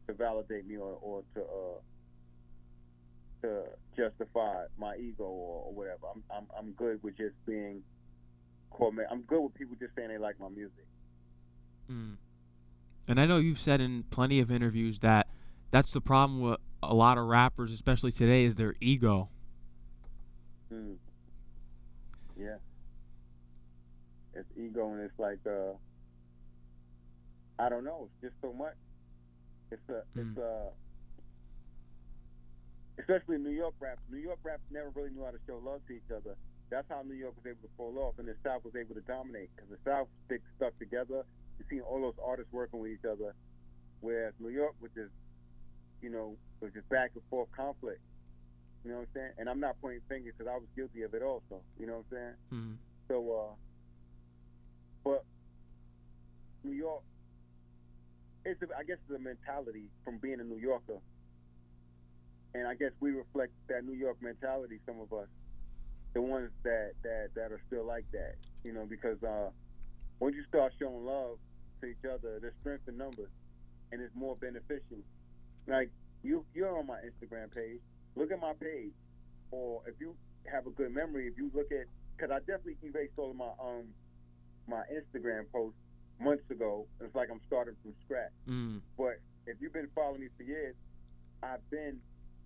[0.07, 1.79] to validate me or, or to uh
[3.41, 3.63] to
[3.95, 6.07] justify my ego or, or whatever.
[6.13, 7.81] I'm I'm I'm good with just being
[8.69, 9.05] called man.
[9.09, 10.85] I'm good with people just saying they like my music.
[11.91, 12.17] Mm.
[13.07, 15.27] And I know you've said in plenty of interviews that
[15.71, 19.29] that's the problem with a lot of rappers, especially today, is their ego.
[20.73, 20.95] Mm.
[22.39, 22.57] Yeah.
[24.33, 25.73] It's ego and it's like uh
[27.57, 28.75] I don't know, it's just so much.
[29.71, 30.69] It's a it's a
[32.99, 34.01] especially New York raps.
[34.11, 36.35] New York raps never really knew how to show love to each other.
[36.69, 39.01] That's how New York was able to fall off, and the South was able to
[39.01, 41.25] dominate because the South stick stuck together.
[41.57, 43.33] You see all those artists working with each other,
[44.01, 45.11] whereas New York was just,
[46.01, 47.99] you know, was just back and forth conflict.
[48.83, 49.31] You know what I'm saying?
[49.37, 51.61] And I'm not pointing fingers because I was guilty of it also.
[51.79, 52.35] You know what I'm saying?
[52.53, 52.75] Mm.
[53.07, 53.53] So, uh,
[55.03, 55.25] but
[56.63, 57.03] New York,
[58.45, 60.99] it's a, I guess it's a mentality from being a New Yorker,
[62.53, 64.79] and I guess we reflect that New York mentality.
[64.85, 65.27] Some of us,
[66.13, 69.49] the ones that that that are still like that, you know, because uh,
[70.19, 71.37] once you start showing love
[71.81, 73.31] to each other, there's strength in numbers,
[73.91, 75.03] and it's more beneficial.
[75.67, 75.89] Like
[76.23, 77.81] you, you're on my Instagram page.
[78.15, 78.93] Look at my page,
[79.51, 80.15] or if you
[80.51, 83.51] have a good memory, if you look at, because I definitely erased all of my
[83.59, 83.85] um
[84.67, 85.79] my Instagram posts
[86.19, 86.85] months ago.
[87.01, 88.31] It's like I'm starting from scratch.
[88.47, 88.81] Mm.
[88.97, 90.75] But if you've been following me for years,
[91.41, 91.99] I've been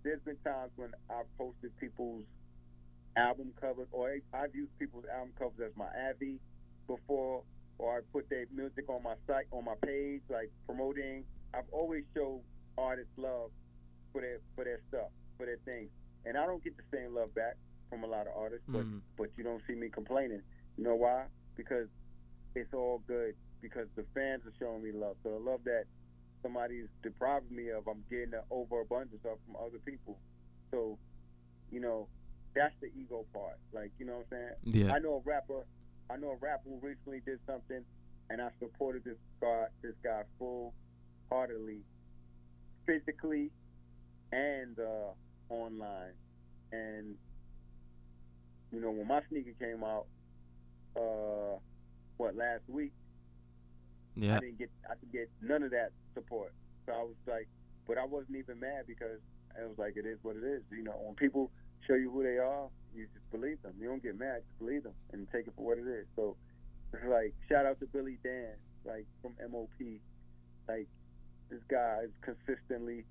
[0.04, 2.24] there's been times when I've posted people's
[3.16, 6.40] album covers, or I've used people's album covers as my Avi
[6.88, 7.44] before,
[7.78, 11.24] or I put their music on my site, on my page, like promoting.
[11.54, 12.42] I've always showed
[12.78, 13.52] artists love
[14.12, 15.90] for their for their stuff, for their things,
[16.26, 17.56] and I don't get the same love back
[17.90, 19.02] from a lot of artists, but Mm.
[19.18, 20.42] but you don't see me complaining.
[20.78, 21.26] You know why?
[21.56, 21.88] Because
[22.56, 25.16] it's all good because the fans are showing me love.
[25.24, 25.86] So the love that
[26.42, 30.18] somebody's depriving me of, I'm getting an overabundance of from other people.
[30.72, 30.98] So,
[31.72, 32.08] you know,
[32.56, 33.58] that's the ego part.
[33.72, 34.86] Like, you know what I'm saying?
[34.88, 34.94] Yeah.
[34.94, 35.66] I know a rapper.
[36.10, 37.84] I know a rapper who recently did something,
[38.30, 39.68] and I supported this guy.
[39.82, 40.74] This guy full
[41.30, 41.80] heartedly,
[42.86, 43.50] physically,
[44.34, 46.14] and uh, online.
[46.72, 47.16] And
[48.72, 50.06] you know, when my sneaker came out,
[50.96, 51.58] uh,
[52.18, 52.92] what last week,
[54.16, 54.38] Yeah.
[54.38, 56.54] I didn't get I didn't get none of that support.
[56.86, 57.48] So I was like,
[57.88, 59.20] but I wasn't even mad because
[59.60, 60.64] I was like, it is what it is.
[60.72, 61.52] You know, when people
[61.88, 63.74] show you who they are, you just believe them.
[63.80, 66.06] You don't get mad, just believe them and take it for what it is.
[66.16, 66.36] So
[66.94, 70.00] it's like shout out to Billy Danze, like from MOP,
[70.68, 70.88] like
[71.50, 73.04] this guy is consistently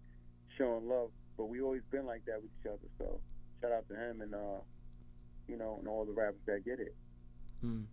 [0.57, 1.11] showing love.
[1.37, 2.89] But we always been like that with each other.
[2.99, 3.21] So
[3.61, 4.61] shout out to him and uh,
[5.49, 6.95] you know, and all the rappers that get it.
[7.65, 7.85] Mm.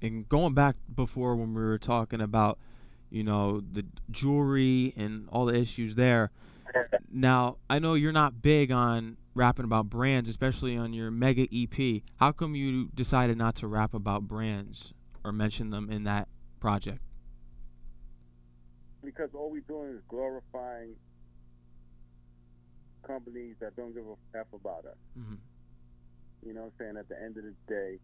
[0.00, 2.58] And going back before when we were talking about,
[3.10, 6.30] you know, the jewelry and all the issues there.
[7.10, 12.02] now I know you're not big on rapping about brands, especially on your mega EP.
[12.16, 14.92] How come you decided not to rap about brands
[15.24, 16.28] or mention them in that
[16.60, 17.00] project?
[19.02, 20.94] Because all we're doing is glorifying
[23.08, 25.00] companies that don't give a f about us.
[25.18, 25.40] Mm-hmm.
[26.46, 26.96] You know what I'm saying?
[27.00, 27.98] At the end of the day,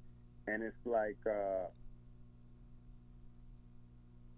[0.49, 1.69] and it's like uh,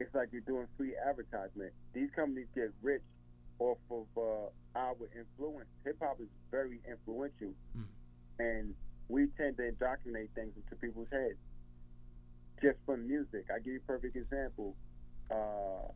[0.01, 1.73] it's like you're doing free advertisement.
[1.95, 3.03] These companies get rich
[3.59, 5.69] off of uh, our influence.
[5.85, 7.87] Hip hop is very influential, Mm.
[8.39, 8.75] and
[9.09, 11.39] we tend to indoctrinate things into people's heads
[12.61, 13.47] just from music.
[13.55, 14.75] I give you a perfect example.
[15.31, 15.89] Uh,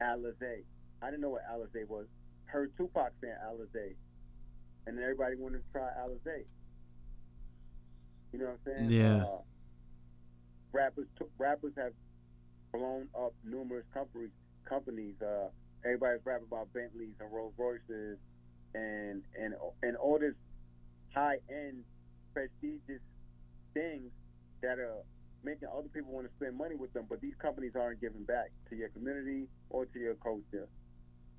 [0.00, 0.62] Alizé.
[1.00, 2.06] I didn't know what Alizé was.
[2.52, 3.94] Heard Tupac saying Alizé,
[4.86, 6.44] and everybody wanted to try Alizé.
[8.32, 8.90] You know what I'm saying?
[8.90, 9.24] Yeah.
[9.24, 9.40] Uh,
[10.72, 11.92] rappers, t- rappers have
[12.72, 14.30] blown up numerous companies.
[14.68, 15.14] Companies.
[15.22, 15.48] Uh,
[15.84, 18.18] everybody's rapping about Bentleys and Rolls Royces,
[18.74, 20.34] and and and all this
[21.14, 21.84] high end,
[22.34, 23.00] prestigious
[23.72, 24.10] things
[24.62, 25.02] that are
[25.44, 28.50] making other people want to spend money with them, but these companies aren't giving back
[28.70, 30.68] to your community or to your culture.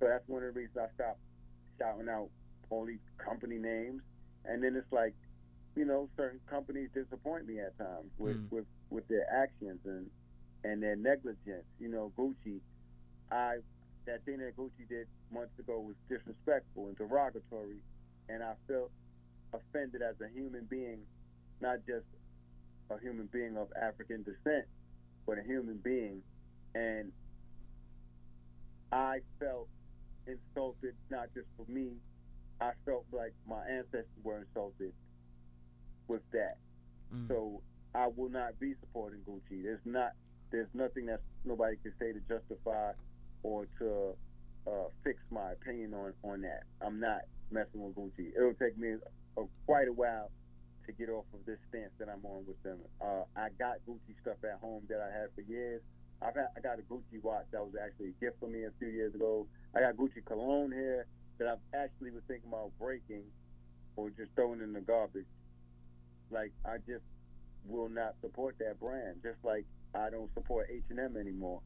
[0.04, 1.20] So that's one of the reasons I stopped
[1.80, 2.28] shouting out
[2.70, 4.02] only company names.
[4.44, 5.13] And then it's like,
[5.78, 8.52] you know, certain companies disappoint me at times with, Mm.
[8.52, 10.12] with, with their actions and
[10.66, 11.66] and their negligence.
[11.80, 12.60] You know, Gucci,
[13.32, 13.60] I
[14.06, 17.80] that thing that Gucci did months ago was disrespectful and derogatory,
[18.28, 18.92] and I felt
[19.54, 20.99] offended as a human being,
[21.62, 22.06] not just
[22.89, 24.66] a human being of African descent,
[25.26, 26.22] but a human being,
[26.76, 27.12] and
[28.91, 29.68] I felt
[30.28, 31.91] insulted not just for me.
[32.61, 34.93] I felt like my ancestors were insulted
[36.07, 36.57] with that.
[37.13, 37.28] Mm.
[37.28, 37.61] So
[37.95, 39.63] I will not be supporting Gucci.
[39.63, 40.11] There's not
[40.51, 42.91] there's nothing that nobody can say to justify
[43.41, 44.13] or to
[44.67, 46.63] uh, fix my opinion on on that.
[46.82, 47.21] I'm not
[47.51, 48.32] messing with Gucci.
[48.36, 48.95] It'll take me
[49.38, 50.30] a, quite a while
[50.86, 52.80] to get off of this stance that I'm on with them.
[53.01, 55.82] Uh, I got Gucci stuff at home that I had for years.
[56.21, 58.71] I've had, I got a Gucci watch that was actually a gift for me a
[58.80, 59.47] few years ago.
[59.76, 61.05] I got Gucci cologne here
[61.39, 63.24] that I've actually was thinking about breaking
[63.95, 65.26] or just throwing in the garbage.
[66.32, 67.03] Like I just
[67.65, 69.17] will not support that brand.
[69.24, 69.65] Just like
[69.95, 71.61] I don't support H and M anymore.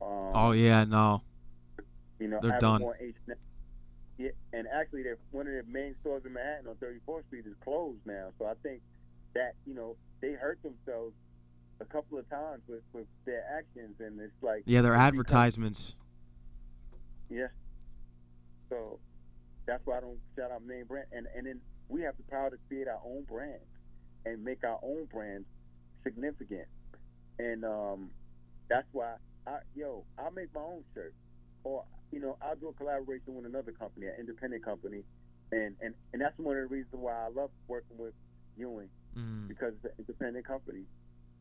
[0.00, 1.22] Um, Oh yeah, no.
[2.18, 2.82] you know, they're I done.
[3.00, 3.36] H&M.
[4.18, 7.54] Yeah, and actually, they're, one of their main stores in Manhattan on 34th Street is
[7.62, 8.28] closed now.
[8.38, 8.80] So I think
[9.34, 11.14] that you know they hurt themselves
[11.80, 15.94] a couple of times with, with their actions, and it's like Yeah, their advertisements.
[17.30, 17.48] Yeah.
[18.68, 18.98] So
[19.66, 22.24] that's why I don't shout out my name brand, and and then we have the
[22.30, 23.60] power to create our own brand
[24.24, 25.44] and make our own brand
[26.02, 26.66] significant,
[27.38, 28.10] and um,
[28.68, 29.14] that's why
[29.46, 31.14] I yo I make my own shirt,
[31.64, 35.02] or you know I'll do a collaboration with another company, an independent company,
[35.52, 38.14] and and and that's one of the reasons why I love working with
[38.56, 39.48] Ewing Mm.
[39.48, 40.82] because it's an independent company,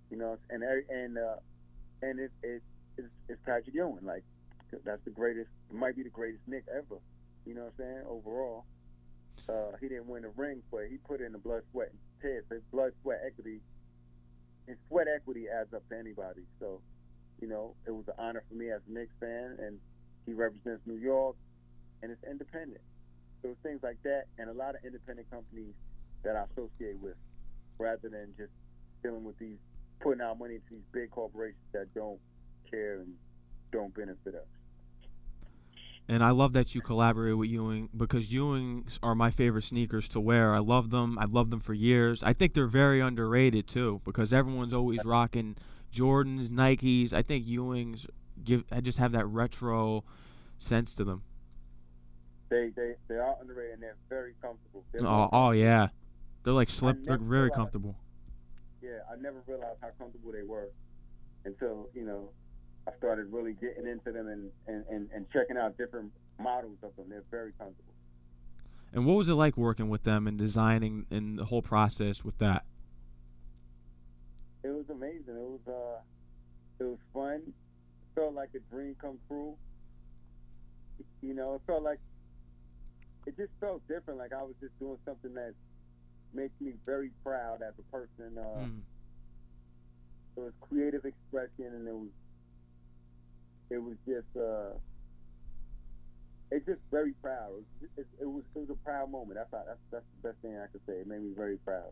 [0.10, 1.36] you know, and and uh,
[2.02, 2.64] and it, it
[2.98, 4.24] it's, it's Patrick Ewing, like
[4.84, 7.00] that's the greatest, It might be the greatest Knick ever,
[7.46, 8.04] you know what I'm saying?
[8.08, 8.66] Overall,
[9.48, 12.46] uh, he didn't win the ring, but he put in the blood, sweat, and tears.
[12.50, 13.60] His blood, sweat, equity,
[14.68, 16.42] and sweat equity adds up to anybody.
[16.60, 16.82] So,
[17.40, 19.80] you know, it was an honor for me as a Knicks fan, and
[20.26, 21.36] he represents New York,
[22.02, 22.82] and it's independent.
[23.44, 25.74] So things like that, and a lot of independent companies
[26.24, 27.16] that I associate with,
[27.78, 28.52] rather than just
[29.04, 29.58] dealing with these
[30.00, 32.20] putting our money into these big corporations that don't
[32.70, 33.14] care and
[33.72, 34.55] don't benefit us.
[36.08, 40.20] And I love that you collaborate with Ewing because Ewings are my favorite sneakers to
[40.20, 40.54] wear.
[40.54, 41.18] I love them.
[41.18, 42.22] I've loved them for years.
[42.22, 45.56] I think they're very underrated too because everyone's always rocking
[45.92, 47.12] Jordans, Nikes.
[47.12, 48.06] I think Ewings
[48.44, 50.04] give I just have that retro
[50.60, 51.24] sense to them.
[52.50, 54.84] They they they are underrated and they're very comfortable.
[54.92, 55.88] They're Oh, oh yeah,
[56.44, 56.98] they're like slip.
[57.04, 57.96] They're very realized- comfortable.
[58.84, 60.68] yeah, I never realized how comfortable they were
[61.46, 62.30] until you know
[62.88, 66.96] I started really getting into them and, and, and, and checking out different models of
[66.96, 67.06] them.
[67.10, 67.94] They're very comfortable.
[68.94, 72.38] And what was it like working with them and designing and the whole process with
[72.38, 72.64] that?
[74.64, 75.36] It was amazing.
[75.36, 76.00] It was uh,
[76.80, 77.42] it was fun.
[78.16, 79.56] felt like a dream come true.
[81.22, 82.00] You know, it felt like
[83.26, 84.20] it just felt different.
[84.20, 85.54] Like I was just doing something that
[86.34, 88.38] makes me very proud as a person.
[88.38, 88.82] Uh, Mm.
[90.38, 92.10] It was creative expression, and it was
[93.70, 94.78] it was just uh,
[96.52, 97.50] it's just very proud.
[97.50, 99.36] It was, it, it was it was a proud moment.
[99.36, 100.94] That's how, that's that's the best thing I could say.
[100.94, 101.92] It made me very proud.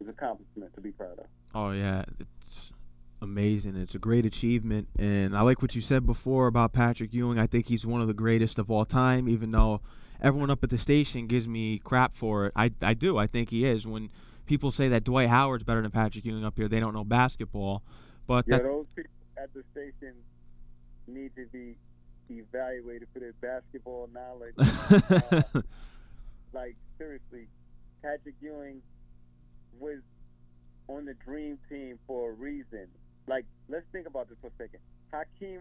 [0.00, 1.26] It's an accomplishment to be proud of.
[1.54, 2.72] Oh yeah, it's
[3.20, 3.76] amazing.
[3.76, 7.38] It's a great achievement, and I like what you said before about Patrick Ewing.
[7.38, 9.28] I think he's one of the greatest of all time.
[9.28, 9.80] Even though
[10.20, 13.18] everyone up at the station gives me crap for it, I I do.
[13.18, 13.86] I think he is.
[13.86, 14.10] When
[14.46, 17.82] people say that Dwight Howard's better than Patrick Ewing up here, they don't know basketball.
[18.26, 20.14] But Yeah, that those people at the station
[21.06, 21.74] need to be
[22.30, 24.54] evaluated for their basketball knowledge.
[24.58, 25.60] uh,
[26.52, 27.48] like seriously,
[28.02, 28.82] Patrick Ewing
[29.78, 29.98] was
[30.88, 32.86] on the dream team for a reason.
[33.26, 34.80] Like, let's think about this for a second.
[35.12, 35.60] Hakeem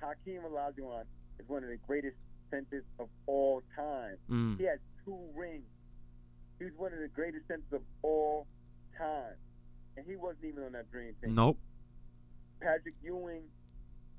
[0.00, 1.02] Hakeem Olajuwon
[1.38, 2.16] is one of the greatest
[2.50, 4.16] centers of all time.
[4.30, 5.64] mm, He has two rings.
[6.58, 8.46] He was one of the greatest centers of all
[8.96, 9.34] time,
[9.96, 11.34] and he wasn't even on that dream team.
[11.34, 11.58] nope.
[12.60, 13.42] Patrick Ewing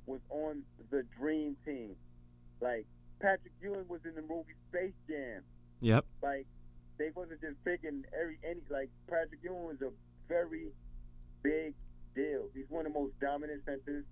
[0.06, 1.96] was on the dream team.
[2.62, 2.86] Like
[3.20, 5.42] Patrick Ewing was in the movie Space Jam.
[5.82, 6.06] Yep.
[6.22, 6.46] Like
[6.98, 9.92] they wasn't just picking every any like Patrick Ewing was a
[10.28, 10.68] very
[11.42, 11.74] big
[12.16, 12.50] deal.
[12.54, 14.06] He's one of the most dominant centers,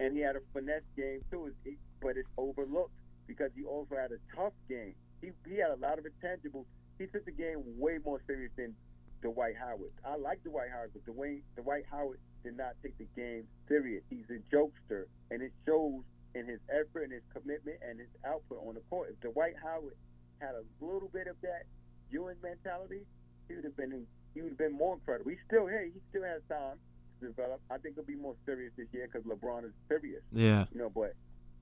[0.00, 1.52] and he had a finesse game too.
[2.00, 2.94] But it's overlooked
[3.26, 4.94] because he also had a tough game.
[5.20, 6.64] He he had a lot of intangibles.
[6.98, 8.74] He took the game way more serious than
[9.22, 9.92] Dwight Howard.
[10.04, 14.02] I like Dwight Howard, but Dwayne Dwight Howard did not take the game serious.
[14.10, 16.02] He's a jokester, and it shows
[16.34, 19.10] in his effort and his commitment and his output on the court.
[19.12, 19.96] If Dwight Howard
[20.40, 21.64] had a little bit of that
[22.10, 23.04] Ewing mentality,
[23.48, 25.30] he would have been he would have been more incredible.
[25.30, 25.84] He's still here.
[25.84, 26.76] He still has time
[27.20, 27.60] to develop.
[27.70, 30.22] I think he'll be more serious this year because LeBron is serious.
[30.32, 30.64] Yeah.
[30.72, 31.14] You know, but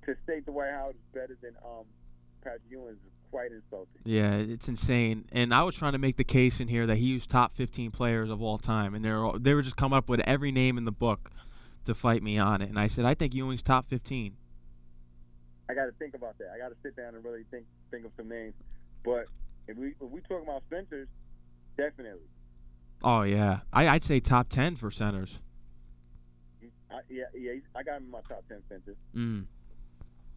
[0.04, 1.86] to say Dwight Howard is better than um
[2.42, 4.02] Patrick Ewing is quite insulting.
[4.04, 5.24] Yeah, it's insane.
[5.32, 7.90] And I was trying to make the case in here that he was top 15
[7.90, 10.78] players of all time, and they're all, they were just coming up with every name
[10.78, 11.30] in the book
[11.84, 12.68] to fight me on it.
[12.68, 14.36] And I said, I think Ewing's top 15.
[15.68, 16.50] I got to think about that.
[16.54, 18.54] I got to sit down and really think think of some names.
[19.04, 19.26] But
[19.66, 21.08] if we if we talk about centers,
[21.76, 22.28] definitely.
[23.02, 25.40] Oh yeah, I, I'd say top 10 for centers.
[26.90, 27.52] I, yeah, yeah.
[27.74, 28.96] I got him in my top ten centers.
[29.14, 29.44] Mm.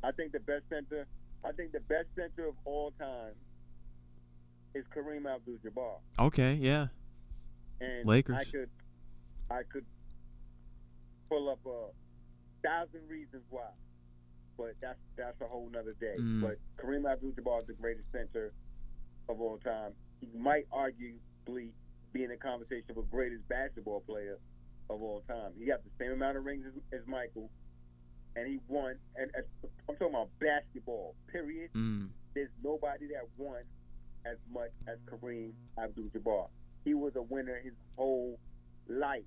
[0.04, 1.06] I think the best center.
[1.44, 3.34] I think the best center of all time
[4.76, 5.98] is Kareem Abdul-Jabbar.
[6.20, 6.88] Okay, yeah.
[7.82, 8.36] And Lakers.
[8.40, 8.70] I could,
[9.50, 9.86] I could
[11.30, 13.70] pull up a thousand reasons why,
[14.58, 16.16] but that's that's a whole nother day.
[16.20, 16.42] Mm.
[16.42, 18.52] But Kareem Abdul-Jabbar is the greatest center
[19.30, 19.94] of all time.
[20.20, 21.70] He might arguably
[22.12, 24.38] be in a conversation with the greatest basketball player
[24.90, 25.52] of all time.
[25.58, 27.50] He got the same amount of rings as, as Michael,
[28.36, 28.96] and he won.
[29.16, 31.16] And, I'm talking about basketball.
[31.32, 32.10] Period Mm.
[32.36, 33.62] there's nobody that won
[34.26, 36.48] as much as Kareem Abdul-Jabbar.
[36.86, 38.38] He was a winner his whole
[38.88, 39.24] life,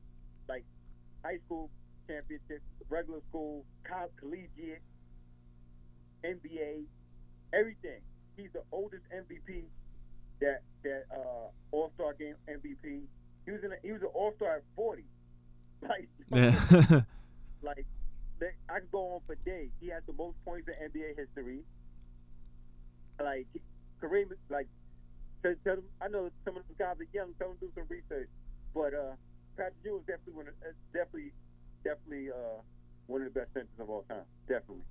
[0.49, 0.65] like
[1.25, 1.71] high school
[2.07, 4.83] championship, regular school, college, collegiate,
[6.25, 6.85] NBA,
[7.53, 8.01] everything.
[8.37, 9.65] He's the oldest MVP
[10.41, 13.03] that that uh, All Star game MVP.
[13.45, 15.05] He was in a, he was an All Star at 40.
[15.83, 17.01] Like Yeah.
[17.63, 17.87] like
[18.69, 19.71] I could go on for days.
[19.81, 21.61] He has the most points in NBA history.
[23.21, 23.47] Like
[24.03, 24.67] Kareem, like
[25.43, 27.35] tell, tell them, I know some of the guys are young.
[27.39, 28.29] Tell them to do some research.
[28.75, 29.15] But uh,
[29.57, 31.33] Patrick Ewing is definitely one of, uh, definitely
[31.85, 32.63] definitely uh,
[33.07, 34.27] one of the best centers of all time.
[34.49, 34.85] Definitely,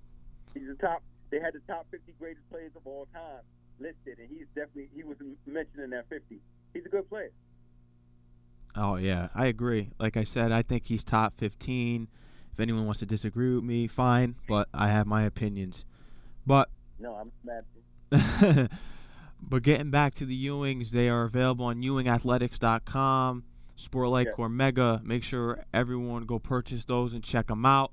[0.54, 1.04] he's the top.
[1.32, 3.42] They had the top 50 greatest players of all time
[3.80, 6.40] listed, and he's definitely he was mentioned in that 50.
[6.74, 7.32] He's a good player.
[8.76, 9.90] oh yeah, I agree.
[10.00, 12.08] Like I said, I think he's top 15.
[12.54, 14.36] If anyone wants to disagree with me, fine.
[14.48, 15.86] But I have my opinions.
[16.46, 17.66] But No, I'm mad.
[19.42, 23.44] but getting back to the Ewings, they are available on EwingAthletics.com,
[23.76, 24.34] Sport Lite Yeah.
[24.34, 25.04] Cormega.
[25.04, 27.92] Make sure everyone go purchase those and check them out.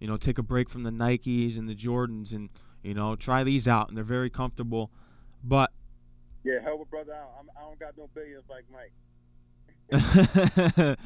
[0.00, 2.48] You know, take a break from the Nikes and the Jordans, and
[2.82, 3.88] you know, try these out.
[3.88, 4.90] And they're very comfortable.
[5.44, 5.70] But
[6.42, 7.32] Yeah, help a brother out.
[7.38, 8.92] I'm, I don't got no billions like Mike.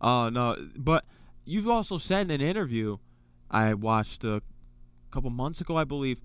[0.00, 1.04] oh no, but
[1.44, 2.98] you've also said in an interview
[3.50, 4.42] I watched a
[5.10, 6.20] couple months ago, I believe,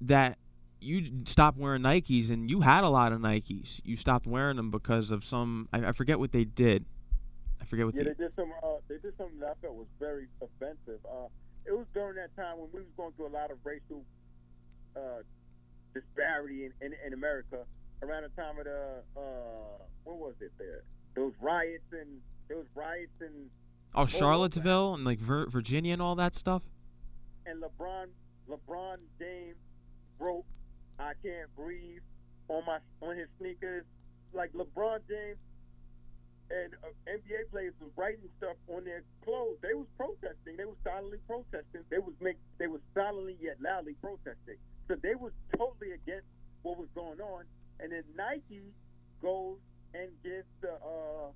[0.00, 0.38] that
[0.80, 3.80] you stopped wearing Nikes and you had a lot of Nikes.
[3.84, 6.84] You stopped wearing them because of some I, I forget what they did.
[7.60, 8.52] I forget what Yeah, they they did some.
[8.62, 11.00] Uh, they did something that I felt was very offensive.
[11.04, 11.26] Uh,
[11.66, 14.04] it was during that time when we was going through a lot of racial
[14.96, 15.22] uh,
[15.92, 17.64] disparity in, in, in America.
[18.00, 20.82] Around the time of the uh, what was it there?
[21.16, 23.50] Those riots and there was riots and
[23.94, 26.62] Oh, Charlottesville and like Vir- Virginia and all that stuff.
[27.46, 28.06] And LeBron,
[28.48, 29.56] LeBron James
[30.18, 30.44] wrote
[30.98, 32.02] "I Can't Breathe"
[32.48, 33.84] on my on his sneakers.
[34.32, 35.38] Like LeBron James
[36.50, 39.56] and uh, NBA players was writing stuff on their clothes.
[39.62, 40.56] They was protesting.
[40.56, 41.82] They was silently protesting.
[41.90, 42.36] They was make.
[42.58, 44.56] They was silently yet loudly protesting.
[44.86, 46.26] So they was totally against
[46.62, 47.44] what was going on.
[47.80, 48.72] And then Nike
[49.22, 49.58] goes
[49.94, 51.30] and gets the uh,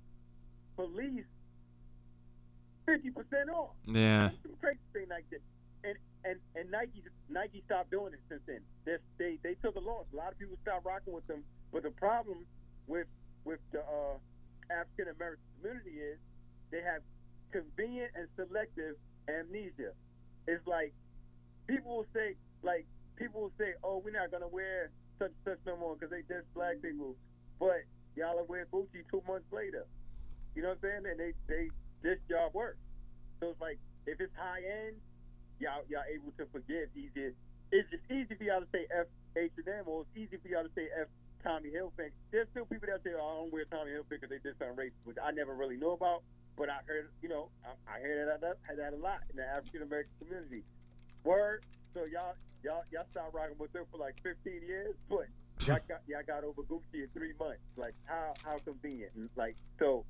[0.77, 1.25] police
[2.93, 3.72] fifty percent off.
[3.86, 4.30] Yeah.
[4.43, 5.40] Some crazy thing like that.
[5.84, 8.61] And and and Nike Nike stopped doing it since then.
[8.84, 10.05] They they, they took a loss.
[10.12, 11.43] A lot of people stopped rocking with them.
[11.72, 12.45] But the problem
[12.86, 13.07] with
[13.45, 14.16] with the uh,
[14.70, 16.18] African American community is
[16.70, 17.03] they have
[17.51, 18.97] convenient and selective
[19.28, 19.93] amnesia.
[20.47, 20.93] It's like
[21.66, 22.86] people will say like
[23.16, 26.22] people will say, "Oh, we're not gonna wear such and such no more because they
[26.28, 27.16] just black people,"
[27.59, 27.82] but
[28.14, 29.86] y'all will wear Gucci two months later.
[30.55, 31.05] You know what I'm saying?
[31.11, 31.70] And they they
[32.03, 32.77] this y'all work.
[33.41, 34.97] So it's like if it's high end,
[35.59, 37.35] y'all y'all able to forgive easier.
[37.71, 40.49] It's just easy for y'all to say F H and M, or it's easy for
[40.49, 41.09] y'all to say F
[41.43, 42.15] Tommy Hilfiger.
[42.31, 44.77] There's still people that say, "Oh, I don't wear Tommy Hilfiger because they did something
[44.77, 46.23] racist," which I never really know about.
[46.57, 49.47] But I heard, you know, I, I hear that, that that a lot in the
[49.47, 50.63] African American community.
[51.25, 51.65] Word.
[51.95, 55.27] So y'all y'all y'all started rocking with them for like 15 years, but
[55.67, 57.63] y'all got y'all got over Gucci in three months.
[57.77, 59.13] Like how how convenient.
[59.37, 60.05] Like so,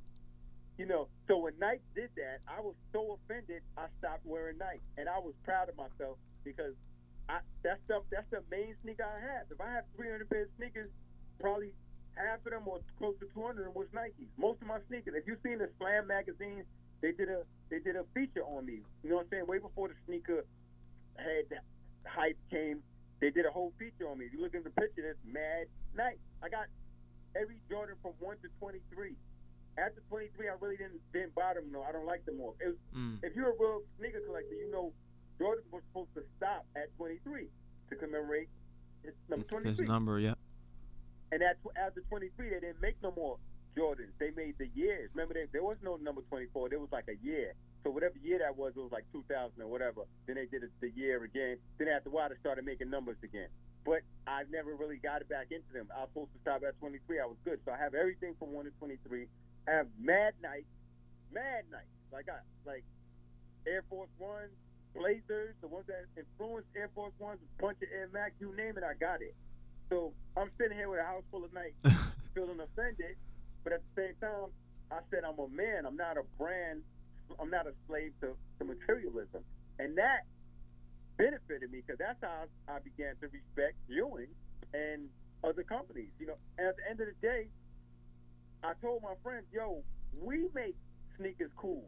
[0.79, 1.09] you know.
[1.29, 3.63] So when Nike did that, I was so offended.
[3.77, 6.75] I stopped wearing Nike, and I was proud of myself because
[7.29, 9.47] I that's the that's the main sneaker I have.
[9.51, 10.91] If I have 300 pairs of sneakers,
[11.41, 11.73] probably
[12.17, 14.29] half of them or close to 200 of them was Nikes.
[14.37, 15.15] Most of my sneakers.
[15.17, 16.65] If you've seen the Slam magazine,
[17.01, 18.81] they did a they did a feature on me.
[19.03, 19.47] You know what I'm saying?
[19.47, 20.45] Way before the sneaker
[21.17, 21.47] had
[22.05, 22.83] hype came,
[23.21, 24.27] they did a whole feature on me.
[24.27, 26.19] If you look at the picture, it's Mad Nike.
[26.43, 26.67] I got
[27.37, 29.15] every Jordan from one to 23.
[29.79, 31.73] After 23, I really didn't didn't buy them.
[31.73, 32.55] No, I don't like them more.
[32.61, 33.25] It was, Mm.
[33.25, 34.93] If you're a real sneaker collector, you know
[35.39, 37.49] Jordan was supposed to stop at 23
[37.91, 38.49] to commemorate
[39.03, 39.85] his number 23.
[39.85, 40.35] His number, yeah.
[41.33, 43.39] And at, after 23, they didn't make no more
[43.77, 44.13] Jordans.
[44.21, 45.09] They made the years.
[45.15, 46.69] Remember, they, there was no number 24.
[46.69, 47.55] There was like a year.
[47.83, 50.03] So whatever year that was, it was like 2000 or whatever.
[50.27, 51.57] Then they did it the year again.
[51.79, 53.49] Then after a while, they started making numbers again.
[53.85, 55.89] But I've never really got it back into them.
[55.91, 57.19] I was supposed to stop at 23.
[57.19, 57.59] I was good.
[57.65, 59.27] So I have everything from 1 to 23.
[59.69, 60.67] I have Mad Nike,
[61.33, 61.87] Mad Nike.
[62.13, 62.85] Like I like
[63.67, 64.53] Air Force Ones,
[64.95, 68.77] Blazers, the ones that influenced Air Force Ones, a bunch of Air Max, you name
[68.77, 69.35] it, I got it.
[69.89, 71.75] So I'm sitting here with a house full of Nike,
[72.35, 73.17] feeling offended,
[73.65, 74.51] but at the same time,
[74.91, 75.87] I said I'm a man.
[75.87, 76.83] I'm not a brand.
[77.41, 79.41] I'm not a slave to, to materialism,
[79.79, 80.29] and that
[81.17, 84.29] benefited me because that's how I began to respect Ewing
[84.75, 85.09] and
[85.45, 86.13] other companies.
[86.21, 87.47] You know, and at the end of the day,
[88.63, 89.83] I told my friends, "Yo,
[90.21, 90.77] we make
[91.17, 91.85] sneakers cool.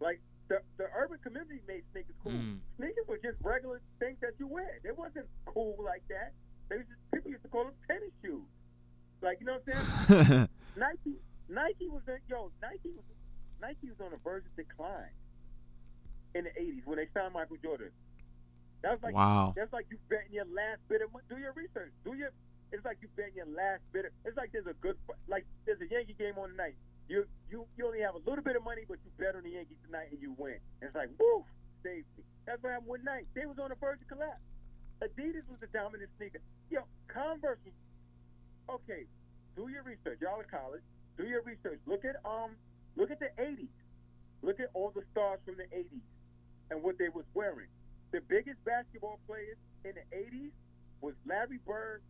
[0.00, 2.32] Like the the urban community made sneakers cool.
[2.32, 2.58] Mm.
[2.76, 4.78] Sneakers were just regular things that you wear.
[4.82, 6.32] They wasn't cool like that.
[6.68, 8.46] They was just people used to call them tennis shoes.
[9.22, 10.48] Like you know what I'm saying?
[10.76, 11.16] Nike
[11.48, 13.04] Nike was a, yo Nike was
[13.60, 15.14] Nike was on the verge of decline
[16.34, 17.90] in the '80s when they signed Michael Jordan.
[18.82, 19.54] That was like wow.
[19.56, 21.24] that's like you betting your last bit of money.
[21.28, 21.92] Do your research.
[22.04, 22.30] Do your.
[22.72, 24.12] It's like you bet your last bit of.
[24.24, 24.96] It's like there's a good.
[25.28, 26.74] Like there's a Yankee game on tonight.
[27.08, 29.54] You you you only have a little bit of money, but you bet on the
[29.54, 30.58] Yankees tonight and you win.
[30.82, 31.46] And it's like woo,
[31.82, 32.24] saved me.
[32.46, 33.26] That's what happened one night.
[33.34, 34.42] They was on the verge of collapse.
[35.02, 36.40] Adidas was the dominant sneaker.
[36.70, 37.76] Yo, Converse was
[38.82, 39.06] okay.
[39.54, 40.18] Do your research.
[40.20, 40.82] Y'all at college.
[41.16, 41.78] Do your research.
[41.86, 42.58] Look at um.
[42.96, 43.70] Look at the '80s.
[44.42, 46.02] Look at all the stars from the '80s
[46.70, 47.70] and what they was wearing.
[48.10, 50.50] The biggest basketball players in the '80s
[51.00, 52.02] was Larry Bird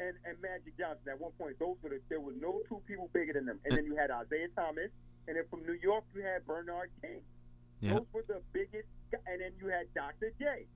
[0.00, 1.06] and, and Magic Johnson.
[1.10, 3.60] At one point, those were the, there were no two people bigger than them.
[3.64, 4.90] And then you had Isiah Thomas,
[5.26, 7.20] and then from New York you had Bernard King.
[7.80, 7.94] Yeah.
[7.94, 8.88] Those were the biggest.
[9.12, 10.32] And then you had Dr.
[10.38, 10.66] J.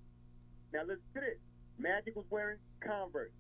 [0.73, 1.39] Now listen to this.
[1.79, 3.33] Magic was wearing Converse.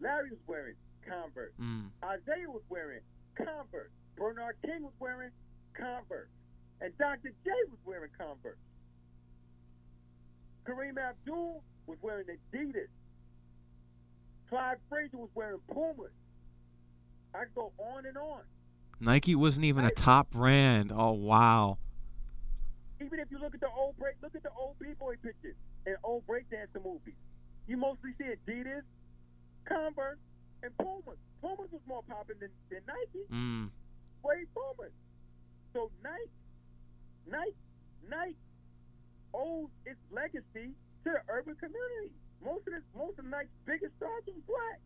[0.00, 0.74] Larry was wearing
[1.06, 1.52] Converse.
[1.60, 1.90] Mm.
[2.02, 3.00] Isiah was wearing
[3.36, 3.90] Converse.
[4.16, 5.30] Bernard King was wearing
[5.74, 6.28] Converse.
[6.80, 7.32] And Dr.
[7.44, 8.58] J was wearing Converse.
[10.66, 12.90] Kareem Abdul was wearing Adidas.
[14.48, 16.12] Clyde Frazier was wearing Pumas.
[17.34, 18.42] I could go on and on.
[19.00, 20.92] Nike wasn't even a top brand.
[20.94, 21.78] Oh wow.
[23.00, 25.96] Even if you look at the old break, look at the old b-boy pictures and
[26.02, 27.14] old breakdancing movies.
[27.66, 28.82] You mostly see Adidas,
[29.66, 30.18] Converse,
[30.62, 31.18] and Pumas.
[31.42, 33.24] Pumas was more popular than, than Nike.
[33.30, 33.70] Mm.
[34.22, 34.92] way forward.
[35.74, 36.30] So Nike,
[37.30, 37.56] Nike,
[38.08, 38.36] Nike
[39.34, 40.72] owes its legacy
[41.04, 42.14] to the urban community.
[42.46, 44.78] Most of this, most of Nike's biggest stars was black.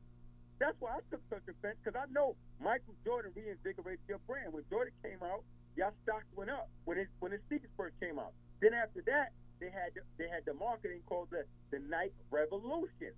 [0.57, 4.57] That's why I took such offense because I know Michael Jordan reinvigorated your brand.
[4.57, 5.45] When Jordan came out,
[5.77, 8.33] y'all stocks went up when it when the sneakers first came out.
[8.65, 13.13] Then after that, they had the, they had the marketing called the the Nike Revolution.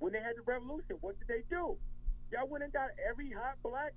[0.00, 1.76] When they had the revolution, what did they do?
[2.32, 3.92] Y'all went and got every hot black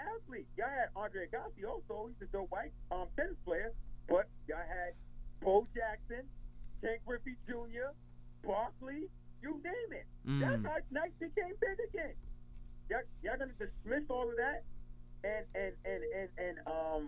[0.00, 0.48] athlete.
[0.56, 2.08] Y'all had Andre Agassi also.
[2.08, 3.72] He's a dope white um, tennis player.
[4.08, 4.96] But y'all had
[5.44, 6.24] Bo Jackson,
[6.80, 7.92] Ken Griffey Jr.,
[8.44, 9.08] Barkley,
[9.46, 10.06] you name it.
[10.26, 10.40] Mm.
[10.42, 12.14] That's how Nike became big again.
[12.90, 14.66] Y'all, y'all gonna dismiss all of that,
[15.22, 17.02] and and and and and um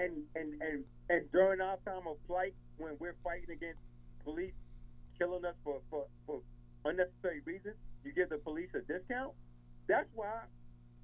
[0.00, 3.80] and and and and during our time of flight when we're fighting against
[4.24, 4.56] police
[5.18, 6.40] killing us for for, for
[6.84, 9.32] unnecessary reasons, you give the police a discount.
[9.86, 10.48] That's why.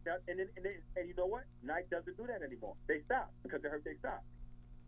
[0.09, 1.45] That, and, then, and, then, and you know what?
[1.63, 2.73] Nike doesn't do that anymore.
[2.89, 4.25] They stop because they heard they stop.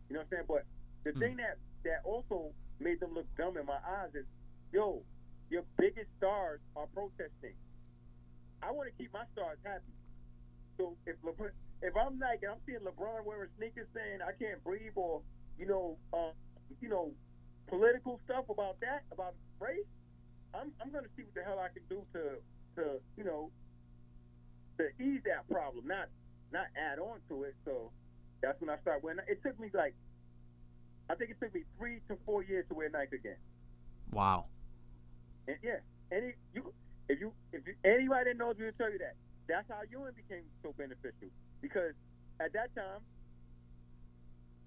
[0.08, 0.48] You know what I'm saying?
[0.48, 0.64] But
[1.04, 1.20] the Hmm.
[1.20, 4.24] thing that that also made them look dumb in my eyes is,
[4.72, 5.04] yo,
[5.52, 7.52] your biggest stars are protesting.
[8.64, 9.92] I want to keep my stars happy.
[10.80, 11.52] So if LeBron,
[11.84, 15.20] if I'm Nike, and I'm seeing LeBron wearing sneakers saying I can't breathe, or
[15.60, 16.32] you know, um,
[16.80, 17.12] you know,
[17.68, 19.84] political stuff about that, about race,
[20.56, 22.40] I'm I'm gonna see what the hell I can do to
[22.80, 22.84] to
[23.20, 23.52] you know
[24.80, 26.08] to ease that problem, not
[26.50, 27.54] not add on to it.
[27.66, 27.92] So
[28.40, 29.20] that's when I start wearing.
[29.28, 29.92] It took me like
[31.10, 33.36] I think it took me three to four years to wear Nike again.
[34.10, 34.46] Wow.
[35.48, 35.80] And yeah,
[36.12, 36.72] any you
[37.08, 39.16] if you if you anybody that knows me will tell you that.
[39.48, 41.28] That's how Ewing became so beneficial
[41.60, 41.94] because
[42.40, 43.02] at that time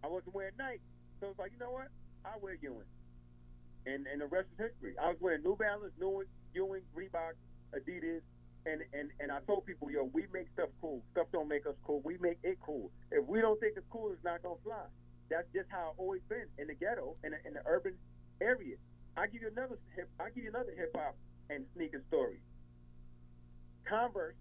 [0.03, 0.81] I wasn't wearing Nike,
[1.19, 1.89] so it's like you know what
[2.25, 2.89] I wear Ewing,
[3.85, 4.95] and and the rest is history.
[5.01, 6.23] I was wearing New Balance, New
[6.53, 7.35] Ewing, Reebok,
[7.73, 8.21] Adidas,
[8.65, 11.03] and and and I told people, yo, we make stuff cool.
[11.13, 12.01] Stuff don't make us cool.
[12.03, 12.91] We make it cool.
[13.11, 14.85] If we don't think it's cool, it's not gonna fly.
[15.29, 17.95] That's just how it's always been in the ghetto, in in the urban
[18.41, 18.79] areas.
[19.17, 20.09] I give you another hip.
[20.19, 21.15] I give you another hip hop
[21.49, 22.39] and sneaker story.
[23.87, 24.35] Converse,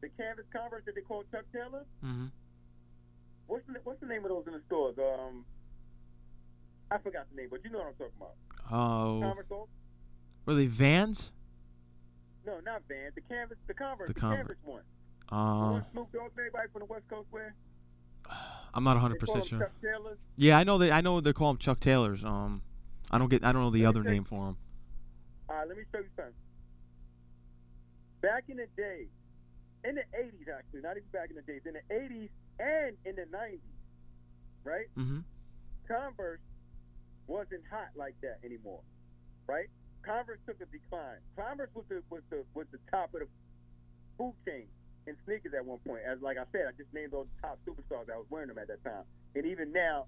[0.00, 1.84] the canvas Converse that they call Chuck Taylor.
[2.04, 2.26] Mm-hmm.
[3.46, 4.96] What's the what's the name of those in the stores?
[4.98, 5.44] Um,
[6.90, 8.34] I forgot the name, but you know what I'm talking about.
[8.70, 9.68] Oh, Converse.
[10.46, 11.32] Were they Vans?
[12.46, 13.14] No, not Vans.
[13.14, 13.56] The canvas.
[13.66, 14.08] The Converse.
[14.08, 14.38] The The, Converse.
[14.38, 14.82] canvas one.
[15.30, 17.54] The Uh, one Snoop Dogg, everybody from the West Coast wear.
[18.74, 19.70] I'm not 100 percent sure.
[20.36, 20.90] Yeah, I know they.
[20.90, 22.24] I know they call them Chuck Taylors.
[22.24, 22.62] Um,
[23.12, 23.44] I don't get.
[23.44, 24.56] I don't know the Let other tell you- name for them.
[25.48, 26.32] All right, let me show you something.
[28.22, 29.06] Back in the day,
[29.84, 33.16] in the 80s, actually, not even back in the days, in the 80s and in
[33.16, 33.58] the 90s,
[34.64, 34.86] right?
[34.96, 35.20] Mm-hmm.
[35.88, 36.40] Converse
[37.26, 38.80] wasn't hot like that anymore,
[39.48, 39.66] right?
[40.06, 41.18] Converse took a decline.
[41.36, 43.28] Converse was the was the was the top of the
[44.16, 44.66] food chain
[45.06, 46.02] in sneakers at one point.
[46.06, 48.58] As like I said, I just named all the top superstars that was wearing them
[48.58, 49.02] at that time.
[49.34, 50.06] And even now,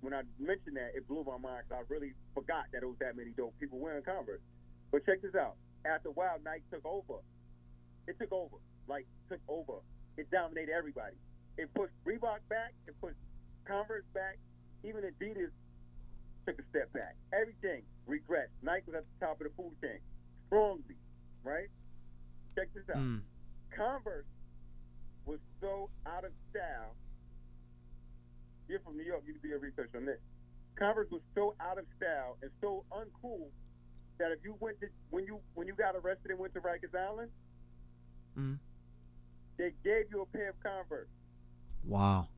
[0.00, 2.98] when I mentioned that, it blew my mind 'cause I really forgot that it was
[2.98, 4.42] that many dope people wearing Converse.
[4.90, 5.56] But check this out.
[5.84, 7.20] After a while, Nike took over.
[8.06, 8.56] It took over.
[8.86, 9.80] Like took over.
[10.16, 11.16] It dominated everybody.
[11.56, 12.72] It pushed Reebok back.
[12.86, 13.18] It pushed
[13.64, 14.38] Converse back.
[14.84, 15.50] Even Adidas
[16.46, 17.16] took a step back.
[17.32, 18.52] Everything regressed.
[18.62, 19.98] Nike was at the top of the food chain,
[20.46, 20.96] strongly,
[21.42, 21.68] right?
[22.54, 22.96] Check this out.
[23.02, 23.22] Mm.
[23.70, 24.26] Converse
[25.24, 26.94] was so out of style.
[28.68, 29.22] You're from New York.
[29.26, 30.18] You can do your research on this.
[30.76, 33.48] Converse was so out of style and so uncool
[34.18, 36.94] that if you went to when you when you got arrested and went to Rikers
[36.94, 37.30] Island,
[38.36, 38.58] Mhm.
[39.56, 41.08] they gave you a pair of Converse.
[41.84, 42.28] Wow.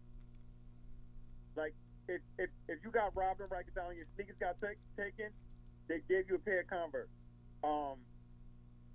[1.56, 1.74] Like
[2.08, 5.30] if if if you got robbed in Rikers Island, your sneakers got ta- taken,
[5.88, 7.10] they gave you a pair of Converse.
[7.64, 7.98] Um,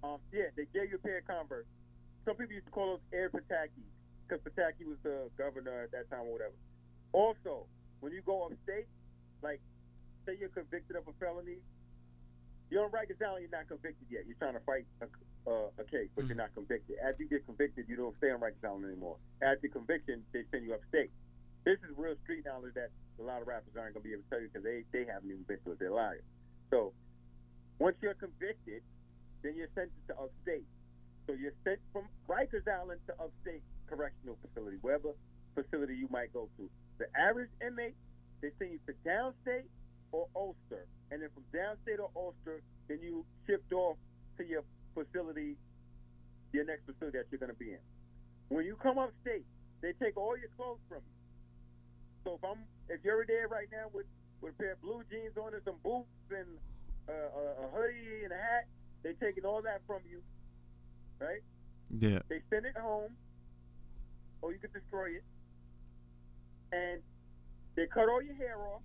[0.03, 1.65] um, yeah, they gave you a pair of Converse.
[2.23, 3.83] Some people used to call those Air Pataki
[4.25, 6.55] because Pataki was the governor at that time or whatever.
[7.13, 7.65] Also,
[8.01, 8.89] when you go upstate,
[9.41, 9.61] like
[10.25, 11.61] say you're convicted of a felony,
[12.69, 14.25] you're on Rikers Island, you're not convicted yet.
[14.25, 15.07] You're trying to fight a,
[15.45, 16.97] uh, a case, but you're not convicted.
[16.99, 19.17] After you get convicted, you don't stay on Rikers Island anymore.
[19.41, 21.11] After conviction, they send you upstate.
[21.63, 22.89] This is real street knowledge that
[23.19, 25.05] a lot of rappers aren't going to be able to tell you because they, they
[25.05, 25.79] haven't even been through it.
[25.79, 26.25] They're liars.
[26.71, 26.91] So
[27.79, 28.81] once you're convicted,
[29.43, 30.65] then you're sentenced to upstate.
[31.27, 35.15] So you're sent from Rikers Island to upstate correctional facility, wherever
[35.55, 36.69] facility you might go to.
[36.97, 37.95] The average inmate,
[38.41, 39.67] they send you to downstate
[40.11, 40.85] or Ulster.
[41.11, 43.97] And then from downstate or Ulster, then you shipped off
[44.37, 44.63] to your
[44.93, 45.55] facility,
[46.51, 47.83] your next facility that you're going to be in.
[48.49, 49.45] When you come upstate,
[49.81, 51.17] they take all your clothes from you.
[52.23, 54.05] So if I'm if you're there right now with,
[54.41, 56.47] with a pair of blue jeans on and some boots and
[57.09, 58.65] uh, a, a hoodie and a hat,
[59.03, 60.21] they're taking all that from you,
[61.19, 61.41] right?
[61.89, 62.19] Yeah.
[62.29, 63.11] They send it home,
[64.41, 65.23] or you could destroy it,
[66.73, 66.97] and
[67.77, 68.81] they cut all your hair off.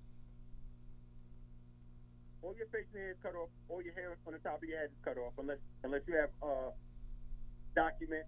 [2.44, 3.48] All your facial hair is cut off.
[3.68, 6.14] All your hair on the top of your head is cut off, unless unless you
[6.14, 6.70] have uh,
[7.74, 8.24] document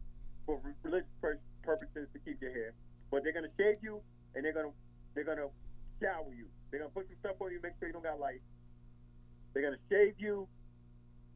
[0.47, 2.73] for religious pur- purposes to keep your hair.
[3.13, 4.01] But they're gonna shave you,
[4.35, 4.75] and they're gonna
[5.15, 5.51] They're gonna
[6.03, 6.47] shower you.
[6.71, 8.43] They're gonna put some stuff on you, make sure you don't got lice.
[9.53, 10.47] They're gonna shave you.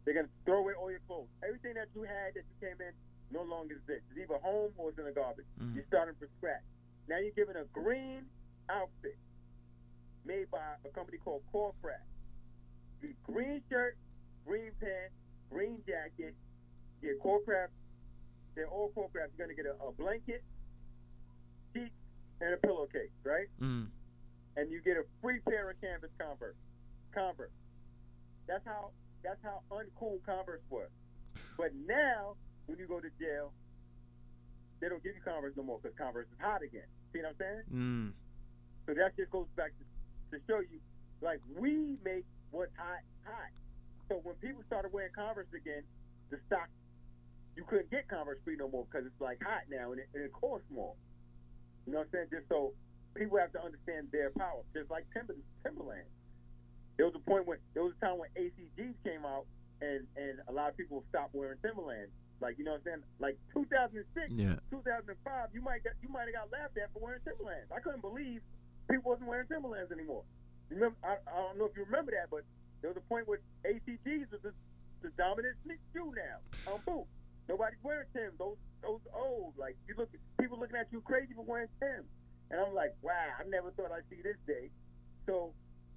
[0.04, 1.30] They're gonna throw away all your clothes.
[1.46, 2.94] Everything that you had that you came in
[3.30, 4.06] no longer exists.
[4.14, 5.46] It's either home or it's in the garbage.
[5.62, 5.74] Mm.
[5.74, 6.62] You're starting from scratch.
[7.08, 8.24] Now you're given a green
[8.70, 9.18] outfit
[10.24, 12.08] made by a company called Corcraft.
[13.02, 13.96] You green shirt,
[14.46, 15.14] green pants,
[15.50, 16.34] green jacket.
[17.02, 17.68] Get Corcraft.
[18.54, 19.36] They're all Corcraft.
[19.36, 20.42] You're gonna get a, a blanket,
[21.74, 21.92] sheet,
[22.40, 23.48] and a pillowcase, right?
[23.60, 23.88] Mm.
[24.56, 26.56] and you get a free pair of canvas Converse.
[27.14, 27.50] Converse.
[28.46, 28.90] That's how
[29.22, 30.88] that's how uncool Converse was.
[31.58, 32.36] But now,
[32.66, 33.52] when you go to jail,
[34.80, 36.86] they don't give you Converse no more because Converse is hot again.
[37.12, 37.64] See what I'm saying?
[37.72, 38.08] Mm.
[38.86, 39.84] So that just goes back to,
[40.34, 40.80] to show you,
[41.22, 43.50] like we make what's hot hot.
[44.08, 45.82] So when people started wearing Converse again,
[46.30, 46.68] the stock
[47.56, 50.24] you couldn't get Converse free no more because it's like hot now and it, and
[50.24, 50.94] it costs more.
[51.86, 52.42] You know what I'm saying?
[52.42, 52.74] Just so
[53.14, 56.08] people have to understand their power, just like Timber, Timberland.
[56.96, 59.46] There was a point when there was a time when ACGs came out
[59.80, 62.10] and and a lot of people stopped wearing Timberland.
[62.44, 63.04] Like you know what I'm saying?
[63.24, 64.04] Like 2006,
[64.36, 64.60] Yeah.
[64.68, 65.16] 2005,
[65.56, 67.72] you might got, you might have got laughed at for wearing Timberlands.
[67.72, 68.44] I couldn't believe
[68.92, 70.28] people wasn't wearing Timberlands anymore.
[70.68, 72.44] You Remember, I, I don't know if you remember that, but
[72.84, 74.52] there was a point where ACGs was the,
[75.00, 76.36] the dominant sneak shoe now
[76.68, 77.08] um, on boot.
[77.48, 78.36] Nobody's wearing Timbs.
[78.36, 79.56] Those those old.
[79.56, 82.08] Like you look, people looking at you crazy for wearing Timbs.
[82.52, 84.68] And I'm like, wow, I never thought I'd see this day.
[85.24, 85.52] So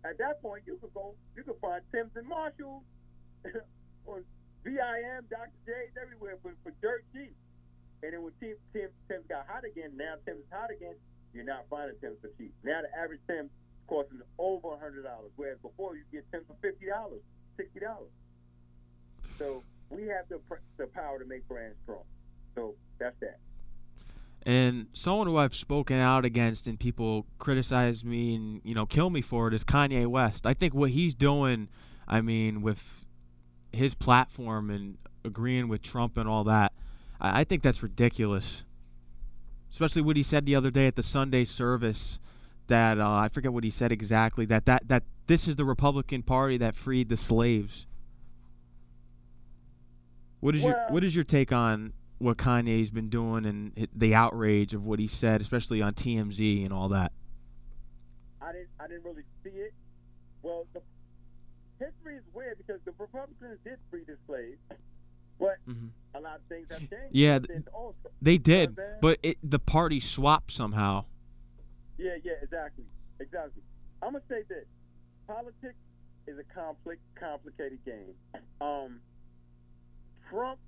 [0.07, 2.83] at that point, you could go, you could find Timbs and Marshalls
[4.07, 4.23] or
[4.63, 5.57] VIM, Dr.
[5.65, 7.35] Jay's everywhere for, for dirt cheap.
[8.03, 10.95] And then when Tim, Tim, Timbs got hot again, now Timbs hot again,
[11.33, 12.53] you're not finding Timbs for cheap.
[12.63, 13.49] Now the average Tim
[13.87, 17.21] costing over a hundred dollars, whereas before you get Timbs for fifty dollars,
[17.57, 18.11] sixty dollars.
[19.37, 20.39] So we have the
[20.77, 22.03] the power to make brands strong.
[22.55, 23.39] So that's that.
[24.45, 29.09] And someone who I've spoken out against and people criticize me and you know kill
[29.09, 30.45] me for it is Kanye West.
[30.45, 31.67] I think what he's doing,
[32.07, 33.06] I mean, with
[33.71, 36.73] his platform and agreeing with Trump and all that,
[37.19, 38.63] I, I think that's ridiculous.
[39.71, 42.19] Especially what he said the other day at the Sunday service
[42.67, 46.23] that uh, I forget what he said exactly that, that that this is the Republican
[46.23, 47.85] Party that freed the slaves.
[50.39, 54.73] What is your what is your take on what Kanye's been doing and the outrage
[54.73, 57.11] of what he said, especially on TMZ and all that?
[58.41, 59.73] I didn't I didn't really see it.
[60.41, 60.81] Well, the
[61.79, 64.59] history is weird because the Republicans did free the slaves,
[65.39, 65.89] but Mhm.
[66.15, 67.15] a lot of things have changed.
[67.15, 67.39] Yeah,
[67.73, 68.11] also.
[68.21, 71.05] They did, what I'm but it, the party swapped somehow.
[71.97, 72.85] Yeah, yeah, exactly,
[73.19, 73.61] exactly.
[74.01, 74.65] I'm gonna say this:
[75.27, 75.77] politics
[76.27, 78.15] is a complex, complicated game.
[78.61, 79.01] Um,
[80.29, 80.59] Trump.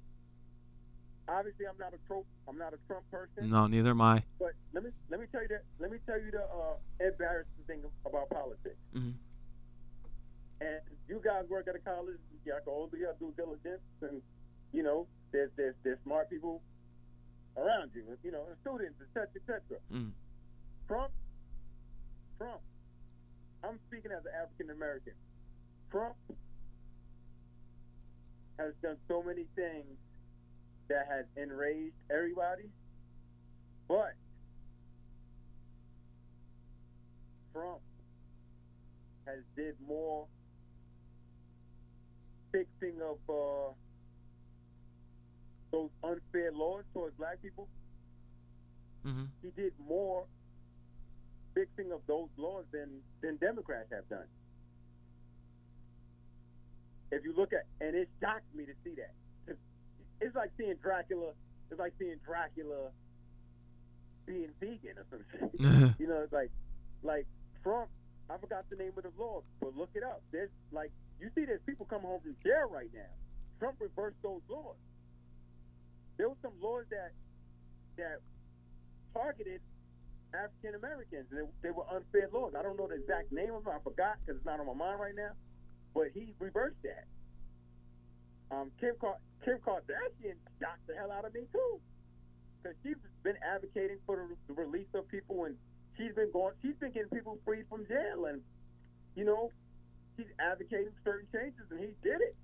[1.27, 2.25] Obviously, I'm not a Trump.
[2.47, 3.49] I'm not a Trump person.
[3.49, 4.23] No, neither am I.
[4.39, 5.63] But let me let me tell you that.
[5.79, 8.77] Let me tell you the uh, embarrassing thing about politics.
[8.95, 9.13] Mhm.
[10.61, 12.19] And you guys work at a college.
[12.45, 14.21] You got to all do due diligence, and
[14.73, 16.61] you know there's there's there's smart people
[17.57, 18.03] around you.
[18.23, 19.79] You know, students, etc., etc.
[19.93, 20.11] Mm.
[20.87, 21.11] Trump,
[22.37, 22.61] Trump.
[23.63, 25.13] I'm speaking as an African American.
[25.91, 26.15] Trump
[28.57, 29.97] has done so many things
[30.89, 32.69] that has enraged everybody,
[33.87, 34.13] but
[37.53, 37.79] Trump
[39.25, 40.25] has did more
[42.51, 43.71] fixing of uh,
[45.71, 47.67] those unfair laws towards black people.
[49.03, 50.25] hmm He did more
[51.53, 52.89] fixing of those laws than
[53.21, 54.27] than Democrats have done.
[57.11, 59.13] If you look at, and it shocked me to see that.
[60.21, 61.31] It's like seeing Dracula.
[61.71, 62.91] It's like seeing Dracula
[64.27, 65.49] being vegan or something.
[65.99, 66.51] You know, it's like
[67.03, 67.25] like
[67.63, 67.89] Trump.
[68.29, 70.21] I forgot the name of the law, but look it up.
[70.31, 73.11] There's like you see, there's people coming home from jail right now.
[73.59, 74.79] Trump reversed those laws.
[76.17, 77.11] There were some laws that
[77.97, 78.19] that
[79.13, 79.61] targeted
[80.33, 81.27] African Americans.
[81.31, 82.53] They, they were unfair laws.
[82.57, 83.73] I don't know the exact name of them.
[83.75, 85.31] I forgot because it's not on my mind right now.
[85.93, 87.05] But he reversed that.
[88.51, 91.79] Um, Kim, Car- Kim Kardashian shocked the hell out of me too,
[92.61, 95.55] because she's been advocating for the, the release of people, and
[95.97, 96.53] she's been going.
[96.61, 98.41] She's been getting people freed from jail, and
[99.15, 99.51] you know,
[100.19, 102.35] she's advocating certain changes, and he did it.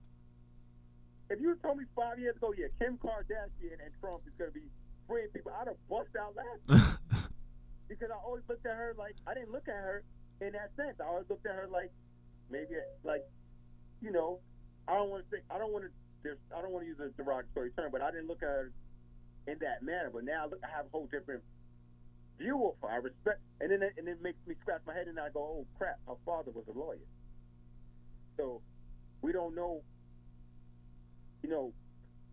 [1.27, 4.55] If you told me five years ago, yeah, Kim Kardashian and Trump is going to
[4.55, 4.71] be
[5.07, 6.95] freeing people, I'd have bust out laughing
[7.89, 10.03] because I always looked at her like I didn't look at her
[10.39, 10.95] in that sense.
[11.01, 11.91] I always looked at her like
[12.49, 13.25] maybe like
[14.01, 14.39] you know
[14.87, 15.91] I don't want to say I don't want to
[16.55, 18.71] I don't want to use a derogatory term, but I didn't look at her
[19.47, 20.09] in that manner.
[20.13, 21.41] But now I, look, I have a whole different
[22.37, 22.93] view of her.
[22.93, 25.41] I respect, and then it, and it makes me scratch my head, and I go,
[25.41, 27.01] "Oh crap, her father was a lawyer."
[28.37, 28.61] So
[29.21, 29.81] we don't know,
[31.43, 31.73] you know,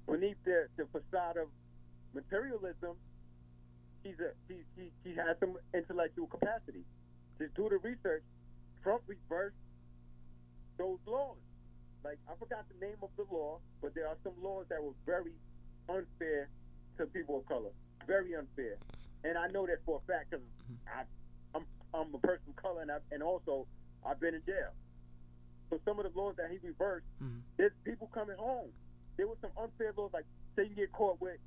[0.06, 1.48] beneath the, the facade of
[2.14, 2.96] materialism,
[4.02, 6.84] she's a she, she she has some intellectual capacity.
[7.38, 8.22] To do the research,
[8.82, 9.56] Trump reversed
[10.78, 11.38] those laws.
[12.04, 14.94] Like I forgot the name of the law, but there are some laws that were
[15.06, 15.32] very
[15.88, 16.48] unfair
[16.98, 17.70] to people of color,
[18.06, 18.76] very unfair.
[19.24, 20.44] And I know that for a fact because
[21.54, 23.66] I'm I'm a person of color, and, I, and also
[24.04, 24.72] I've been in jail.
[25.72, 27.40] So some of the laws that he reversed, Mhm.
[27.56, 28.70] there's people coming home.
[29.16, 31.40] There was some unfair laws, like say you get caught with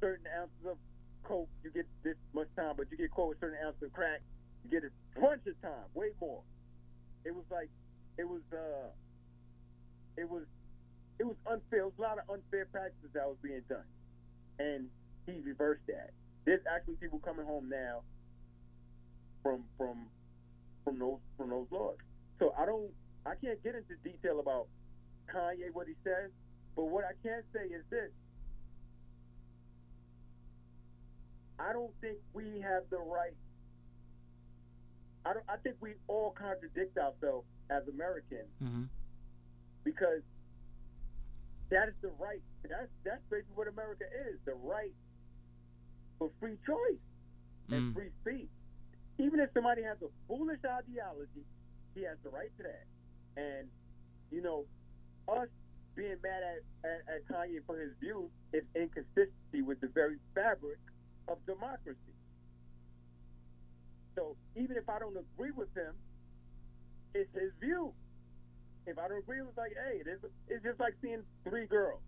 [0.00, 0.76] certain ounces of
[1.22, 4.20] coke, you get this much time, but you get caught with certain ounces of crack,
[4.64, 6.42] you get a bunch of time, way more.
[7.24, 7.70] It was like,
[8.18, 8.90] it was, uh,
[10.18, 10.44] it was,
[11.18, 11.80] it was unfair.
[11.80, 13.86] It was a lot of unfair practices that was being done,
[14.58, 14.90] and
[15.24, 16.12] he reversed that.
[16.44, 18.02] There's actually people coming home now
[19.42, 20.10] from from
[20.84, 21.96] from those from those laws.
[22.38, 22.92] So I don't,
[23.26, 24.66] I can't get into detail about
[25.32, 26.30] Kanye what he says,
[26.76, 28.10] but what I can say is this:
[31.58, 33.36] I don't think we have the right.
[35.24, 35.44] I don't.
[35.48, 38.88] I think we all contradict ourselves as Americans Mhm.
[39.84, 40.22] because
[41.70, 42.42] that is the right.
[42.68, 44.92] That's that's basically what America is: the right
[46.18, 47.00] for free choice
[47.70, 47.94] and Mm.
[47.94, 48.50] free speech.
[49.18, 51.46] Even if somebody has a foolish ideology,
[51.94, 52.84] he has the right to that.
[53.36, 53.68] And
[54.30, 54.64] you know,
[55.28, 55.48] us
[55.94, 60.78] being mad at, at, at Kanye for his views is inconsistency with the very fabric
[61.28, 61.98] of democracy.
[64.16, 65.94] So even if I don't agree with him,
[67.14, 67.92] it's his view.
[68.86, 70.18] If I don't agree, it's like, hey, it is,
[70.48, 72.00] it's just like seeing three girls.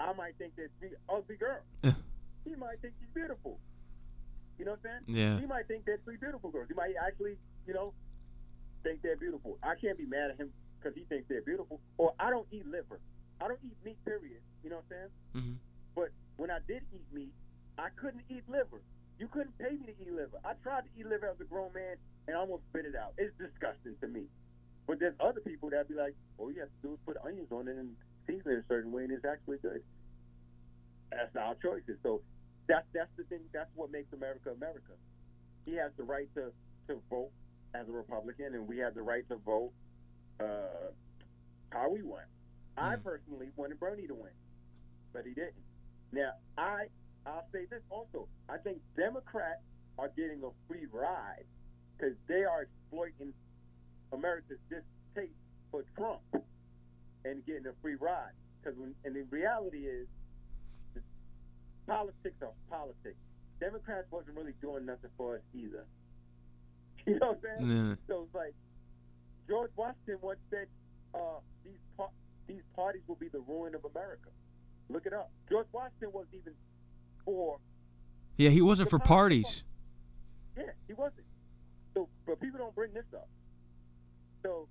[0.00, 1.62] I might think they're three ugly girls.
[2.44, 3.58] He might think she's beautiful.
[4.58, 5.16] You know what I'm saying?
[5.16, 5.40] Yeah.
[5.40, 6.68] He might think they're three beautiful girls.
[6.68, 7.36] He might actually,
[7.66, 7.92] you know,
[8.84, 9.58] think they're beautiful.
[9.62, 11.80] I can't be mad at him because he thinks they're beautiful.
[11.98, 13.00] Or I don't eat liver.
[13.40, 14.38] I don't eat meat, period.
[14.62, 15.44] You know what I'm saying?
[15.44, 15.56] Mhm.
[15.96, 17.32] But when I did eat meat,
[17.76, 18.80] I couldn't eat liver.
[19.18, 20.38] You couldn't pay me to eat liver.
[20.44, 23.14] I tried to eat liver as a grown man and I almost spit it out.
[23.18, 24.28] It's disgusting to me.
[24.86, 27.50] But there's other people that be like, all you have to do is put onions
[27.50, 29.82] on it and season it a certain way, and it's actually good.
[31.10, 31.96] That's our choices.
[32.02, 32.20] So
[32.66, 33.40] that's that's the thing.
[33.52, 34.92] That's what makes America America.
[35.64, 36.52] He has the right to
[36.88, 37.30] to vote
[37.74, 39.72] as a Republican, and we have the right to vote
[40.40, 40.90] uh,
[41.70, 42.26] how we want.
[42.76, 43.02] I Mm.
[43.04, 44.32] personally wanted Bernie to win,
[45.12, 45.64] but he didn't.
[46.12, 46.88] Now I
[47.26, 48.28] I'll say this also.
[48.48, 49.62] I think Democrats
[49.98, 51.46] are getting a free ride
[51.96, 53.32] because they are exploiting
[54.12, 55.32] America's distaste
[55.70, 56.20] for Trump
[57.24, 58.32] and getting a free ride.
[58.62, 60.06] Because and the reality is,
[61.86, 63.16] politics are politics.
[63.60, 65.84] Democrats wasn't really doing nothing for us either.
[67.06, 67.88] You know what I'm saying?
[67.88, 67.94] Yeah.
[68.08, 68.54] So it's like
[69.48, 70.66] George Washington once said,
[71.14, 71.18] uh,
[71.64, 74.30] "These par- these parties will be the ruin of America."
[74.88, 75.30] Look it up.
[75.50, 76.54] George Washington wasn't even
[77.24, 77.58] for.
[78.38, 79.64] Yeah, he wasn't for party- parties.
[80.56, 81.26] Yeah, he wasn't.
[81.94, 83.28] So, but people don't bring this up.
[84.42, 84.66] So,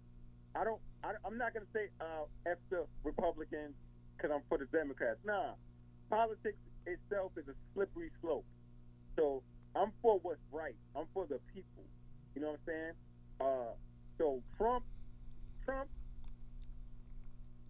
[0.56, 0.82] I don't.
[1.04, 3.76] I, I'm not gonna say uh, f the Republicans
[4.18, 5.20] because I'm for the Democrats.
[5.24, 5.54] Nah,
[6.10, 8.46] politics itself is a slippery slope.
[9.18, 9.44] So
[9.76, 10.76] I'm for what's right.
[10.96, 11.84] I'm for the people.
[12.36, 12.96] You know what I'm saying?
[13.42, 13.74] Uh,
[14.18, 14.84] so Trump,
[15.66, 15.90] Trump,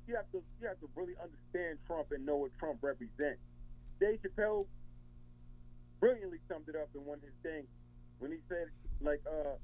[0.08, 3.40] you have to you have to really understand Trump and know what Trump represents.
[4.00, 4.66] Dave Chappelle
[6.00, 7.68] brilliantly summed it up in one of his things
[8.20, 8.68] when he said,
[9.02, 9.56] like, uh,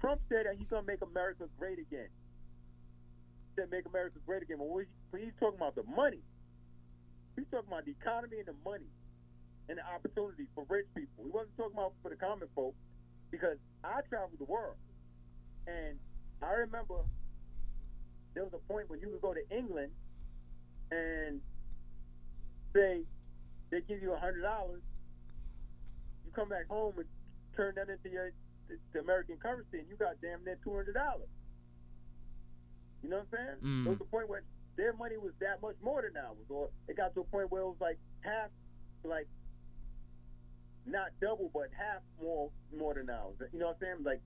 [0.00, 2.08] Trump said that he's gonna make America great again.
[2.08, 4.58] He said make America great again.
[4.58, 6.20] But when, he, when he's talking about the money,
[7.36, 8.88] he's talking about the economy and the money
[9.68, 11.24] and the opportunities for rich people.
[11.24, 12.74] He wasn't talking about for the common folk
[13.30, 14.76] because I traveled the world
[15.66, 15.98] and
[16.42, 16.96] I remember
[18.34, 19.92] there was a point when you could go to England
[20.90, 21.40] and
[22.74, 23.02] say
[23.70, 24.82] they give you a hundred dollars,
[26.24, 27.06] you come back home and
[27.56, 28.30] turn that into your
[28.68, 31.28] the, the American currency, and you got damn near two hundred dollars.
[33.02, 33.58] You know what I'm saying?
[33.64, 33.84] Mm.
[33.84, 34.42] There was a point where
[34.76, 37.62] their money was that much more than ours, or it got to a point where
[37.62, 38.50] it was like half,
[39.04, 39.26] like
[40.86, 43.34] not double, but half more more than ours.
[43.52, 44.04] You know what I'm saying?
[44.04, 44.20] Like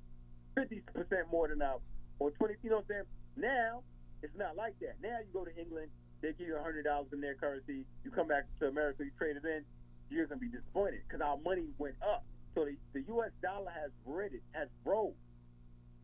[0.54, 1.80] fifty percent more than ours,
[2.18, 2.54] or twenty.
[2.62, 3.08] You know what I'm saying?
[3.36, 3.82] Now
[4.22, 4.96] it's not like that.
[5.02, 5.88] Now you go to England,
[6.22, 7.84] they give you a hundred dollars in their currency.
[8.04, 9.62] You come back to America, you trade it in.
[10.08, 12.24] You're gonna be disappointed because our money went up.
[12.54, 13.30] So the, the U.S.
[13.42, 15.12] dollar has risen, has rose.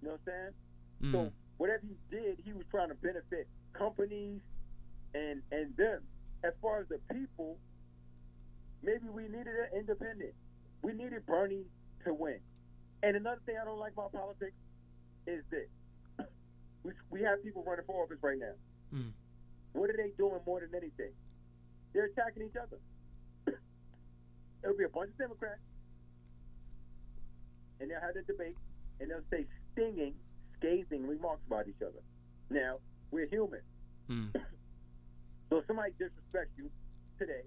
[0.02, 0.52] You know what I'm
[1.00, 1.10] saying?
[1.10, 1.12] Mm.
[1.12, 4.40] So whatever he did, he was trying to benefit companies
[5.14, 6.02] and and them.
[6.44, 7.56] As far as the people,
[8.82, 10.34] maybe we needed an independent.
[10.82, 11.64] We needed Bernie
[12.04, 12.38] to win.
[13.02, 14.54] And another thing I don't like about politics
[15.26, 16.26] is this:
[16.82, 18.54] we we have people running for office right now.
[18.94, 19.12] Mm.
[19.72, 21.12] What are they doing more than anything?
[21.92, 22.78] They're attacking each other.
[24.62, 25.60] It'll be a bunch of Democrats,
[27.80, 28.56] and they'll have a debate,
[29.00, 30.14] and they'll say stinging,
[30.58, 32.02] scathing remarks about each other.
[32.50, 32.78] Now
[33.10, 33.60] we're human.
[34.10, 34.34] Mm.
[35.50, 36.70] So if somebody disrespects you
[37.18, 37.42] today,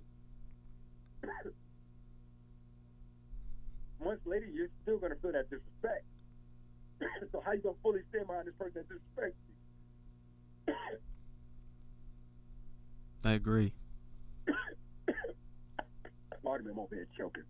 [4.06, 6.06] months later you're still gonna feel that disrespect.
[7.32, 9.34] so how you gonna fully stand behind this person that disrespects
[10.68, 10.74] you?
[13.26, 13.74] I agree.
[16.44, 17.44] Pardon me, I'm over here choking.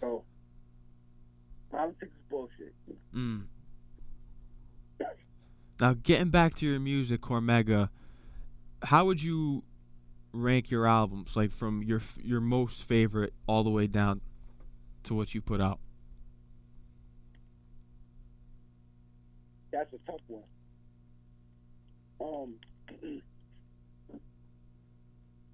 [0.00, 0.24] So
[1.70, 2.74] politics is bullshit.
[3.14, 3.44] Mm.
[5.80, 7.88] Now, getting back to your music, Cormega,
[8.82, 9.62] how would you
[10.32, 14.20] rank your albums, like from your your most favorite all the way down
[15.04, 15.78] to what you put out?
[19.72, 20.42] That's a tough one.
[22.20, 22.54] Um,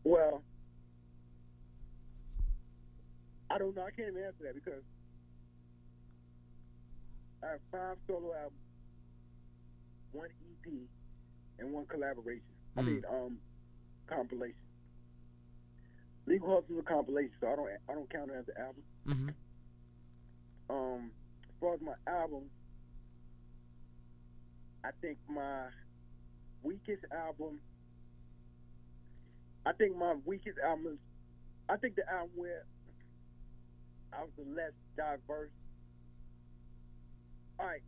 [0.05, 0.43] well,
[3.51, 3.83] I don't know.
[3.83, 4.83] I can't even answer that because
[7.43, 8.61] I have five solo albums,
[10.13, 10.73] one EP,
[11.59, 12.43] and one collaboration.
[12.77, 12.87] I Mm.
[12.87, 13.39] mean, um,
[14.07, 14.68] compilation.
[16.29, 18.83] Legal Hustle is a compilation, so I don't I don't count it as an album.
[19.09, 20.77] Mm-hmm.
[20.77, 21.11] Um,
[21.49, 22.43] as far as my album,
[24.85, 25.65] I think my
[26.63, 27.61] weakest album.
[29.65, 30.99] I think my weakest album is.
[31.71, 32.65] I think the album where
[34.13, 35.51] I was the less diverse.
[37.59, 37.83] All right.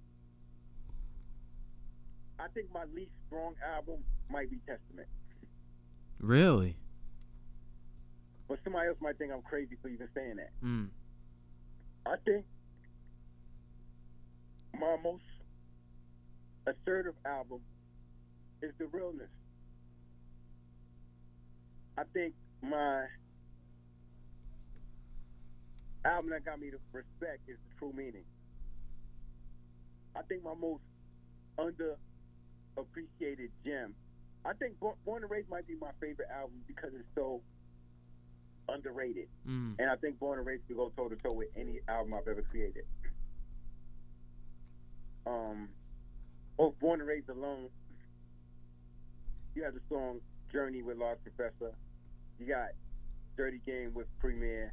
[2.39, 5.09] I think my least strong album might be Testament,
[6.19, 6.77] Really?
[8.51, 10.51] But somebody else might think I'm crazy for even saying that.
[10.61, 10.89] Mm.
[12.05, 12.45] I think
[14.77, 15.23] my most
[16.67, 17.61] assertive album
[18.61, 19.31] is The Realness.
[21.97, 23.05] I think my
[26.05, 28.25] album that got me to respect is The True Meaning.
[30.17, 30.83] I think my most
[31.57, 33.95] underappreciated gem.
[34.45, 37.43] I think Born Born and Raised might be my favorite album because it's so
[38.73, 39.29] underrated.
[39.49, 39.77] Mm.
[39.79, 42.29] And I think Born and Raised could go toe to toe with any album I've
[42.29, 42.85] ever created.
[45.27, 45.69] Um,
[46.59, 47.69] oh, Born and Raised alone.
[49.55, 50.21] You have the song
[50.53, 51.75] Journey with Large Professor.
[52.39, 52.69] You got
[53.37, 54.73] Dirty Game with Premier.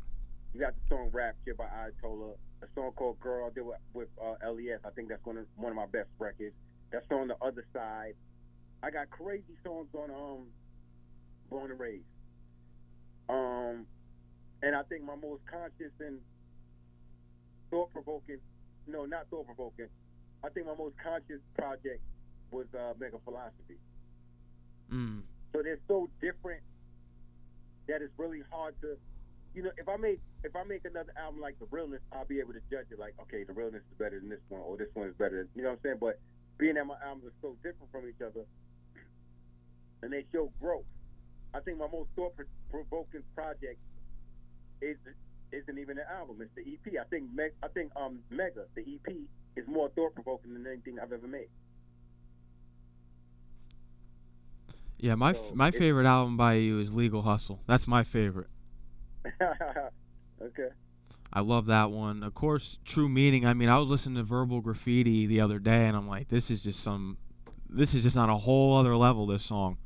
[0.53, 2.35] You got the song Rapture by Ayatollah.
[2.63, 4.79] A song called Girl I did with, with uh, LES.
[4.85, 6.55] I think that's one of one of my best records.
[6.91, 8.13] That song The Other Side.
[8.81, 10.45] I got crazy songs on um
[11.49, 12.05] Born and Raised.
[13.29, 13.85] Um,
[14.61, 16.19] and I think my most conscious and
[17.69, 18.39] thought provoking,
[18.87, 19.87] no, not thought provoking.
[20.43, 22.01] I think my most conscious project
[22.51, 23.77] was uh, Mega Philosophy.
[24.91, 25.21] Mm.
[25.53, 26.61] So they're so different
[27.87, 28.97] that it's really hard to,
[29.53, 32.39] you know, if I make if I make another album like The Realness, I'll be
[32.39, 34.89] able to judge it like, okay, The Realness is better than this one, or this
[34.93, 35.43] one is better.
[35.43, 35.97] Than, you know what I'm saying?
[35.99, 36.19] But
[36.57, 38.45] being that my albums are so different from each other,
[40.01, 40.85] and they show growth,
[41.53, 42.33] I think my most thought
[42.69, 43.79] provoking project
[44.81, 44.97] is
[45.51, 46.99] isn't even an album; it's the EP.
[46.99, 49.13] I think Meg, I think um Mega, the EP,
[49.55, 51.47] is more thought provoking than anything I've ever made.
[54.99, 57.61] Yeah, my So f- my favorite album by you is Legal Hustle.
[57.67, 58.49] That's my favorite.
[59.41, 60.69] okay.
[61.31, 62.23] I love that one.
[62.23, 63.45] Of course, True Meaning.
[63.45, 66.49] I mean, I was listening to Verbal Graffiti the other day, and I'm like, this
[66.49, 67.17] is just some,
[67.69, 69.27] this is just on a whole other level.
[69.27, 69.77] This song.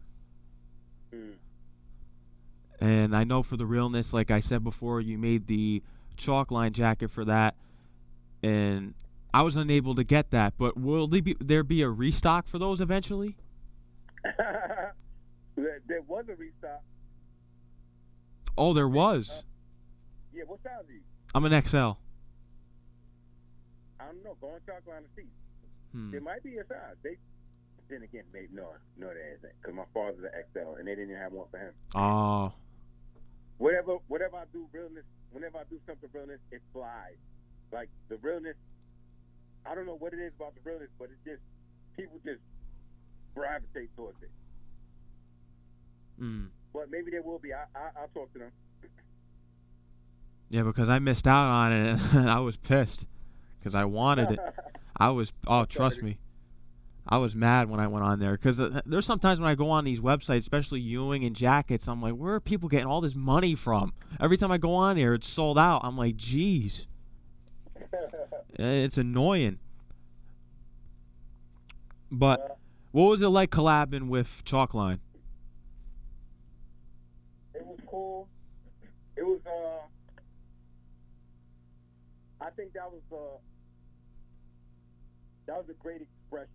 [2.81, 5.83] And I know for the realness, like I said before, you made the
[6.17, 7.53] Chalk Line jacket for that,
[8.41, 8.95] and
[9.33, 10.55] I was unable to get that.
[10.57, 13.37] But will there be, there be a restock for those eventually?
[14.23, 14.95] there,
[15.55, 16.81] there was a restock.
[18.57, 19.43] Oh, there was.
[20.33, 21.01] Yeah, what size are you?
[21.35, 21.77] I'm an XL.
[21.77, 21.93] I
[24.05, 24.35] don't know.
[24.41, 25.29] Go on Chalk Line and see.
[25.91, 26.09] Hmm.
[26.11, 26.95] There might be a size.
[27.03, 27.17] They
[27.91, 29.51] then again, maybe no, no, there isn't.
[29.61, 31.73] Because my father's an XL, and they didn't even have one for him.
[31.93, 32.53] Oh,
[33.61, 35.03] Whatever, whatever I do, realness.
[35.31, 37.13] Whenever I do something realness, it flies.
[37.71, 38.55] Like the realness.
[39.67, 41.41] I don't know what it is about the realness, but it's just
[41.95, 42.41] people just
[43.35, 44.31] gravitate towards it.
[46.19, 46.47] mm.
[46.73, 47.53] But maybe there will be.
[47.53, 48.51] I, I I'll talk to them.
[50.49, 53.05] yeah, because I missed out on it, and I was pissed
[53.59, 54.39] because I wanted it.
[54.97, 55.31] I was.
[55.45, 56.17] Oh, trust me.
[57.07, 59.69] I was mad when I went on there because uh, there's sometimes when I go
[59.69, 63.15] on these websites, especially Ewing and jackets, I'm like, where are people getting all this
[63.15, 63.93] money from?
[64.19, 65.81] Every time I go on there, it's sold out.
[65.83, 66.85] I'm like, geez,
[68.53, 69.59] it's annoying.
[72.11, 72.57] But
[72.91, 74.99] what was it like collabing with Chalk Line?
[77.53, 78.27] it was cool.
[79.15, 79.85] It was uh
[82.43, 83.37] I think that was uh
[85.47, 86.49] that was a great expression.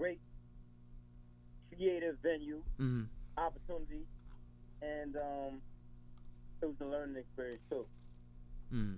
[0.00, 0.18] Great
[1.68, 3.06] creative venue, Mm.
[3.36, 4.06] opportunity
[4.82, 5.60] and um
[6.62, 7.86] it was a learning experience too.
[8.72, 8.96] Mm.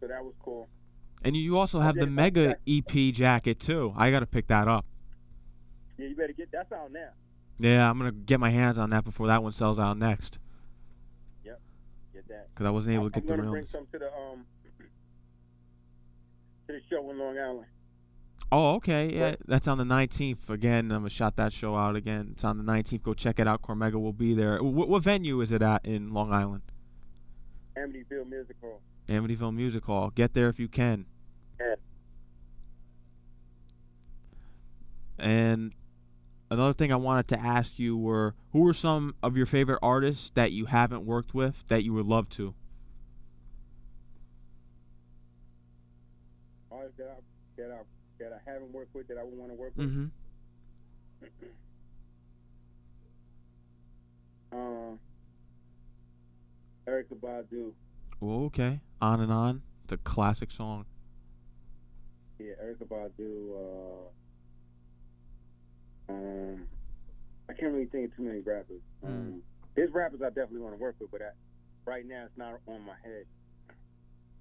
[0.00, 0.68] So that was cool.
[1.22, 3.92] And you also have the did- Mega EP jacket too.
[3.96, 4.84] I got to pick that up.
[5.98, 7.10] Yeah, you better get that's out now.
[7.58, 10.38] Yeah, I'm gonna get my hands on that before that one sells out next.
[11.44, 11.58] Yep,
[12.12, 12.48] get that.
[12.54, 13.50] Because I wasn't able to I'm get the gonna real.
[13.52, 14.44] bring some to the um
[16.66, 17.66] to the show in Long Island.
[18.52, 19.12] Oh, okay.
[19.12, 19.38] Yeah, Right.
[19.46, 20.48] that's on the 19th.
[20.48, 22.30] Again, I'm gonna shout that show out again.
[22.32, 23.02] It's on the 19th.
[23.02, 23.62] Go check it out.
[23.62, 24.62] Cormega will be there.
[24.62, 26.62] What, what venue is it at in Long Island?
[27.76, 28.80] Amityville Music Hall.
[29.08, 30.10] Amityville Music Hall.
[30.10, 31.06] Get there if you can.
[31.60, 31.74] Yeah.
[35.18, 35.72] And
[36.50, 40.30] another thing I wanted to ask you were who were some of your favorite artists
[40.34, 42.54] that you haven't worked with that you would love to?
[46.70, 47.78] Artists that I that I
[48.18, 49.88] that I haven't worked with that I would want to work with.
[49.88, 50.06] Mm-hmm.
[54.52, 54.96] Uh,
[56.88, 57.72] Erykah Badu.
[58.22, 58.80] Okay.
[59.00, 59.60] On and on.
[59.84, 60.86] It's a classic song.
[62.38, 64.10] Yeah, Erykah Badu.
[66.08, 66.66] Uh, um,
[67.48, 68.82] I can't really think of too many rappers.
[69.04, 69.08] Mm.
[69.08, 69.42] Um,
[69.74, 71.30] there's rappers I definitely want to work with, but I,
[71.84, 73.24] right now it's not on my head.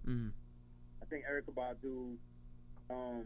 [0.08, 0.32] Mm.
[1.02, 2.16] I think Erykah Badu.
[2.90, 3.26] Um,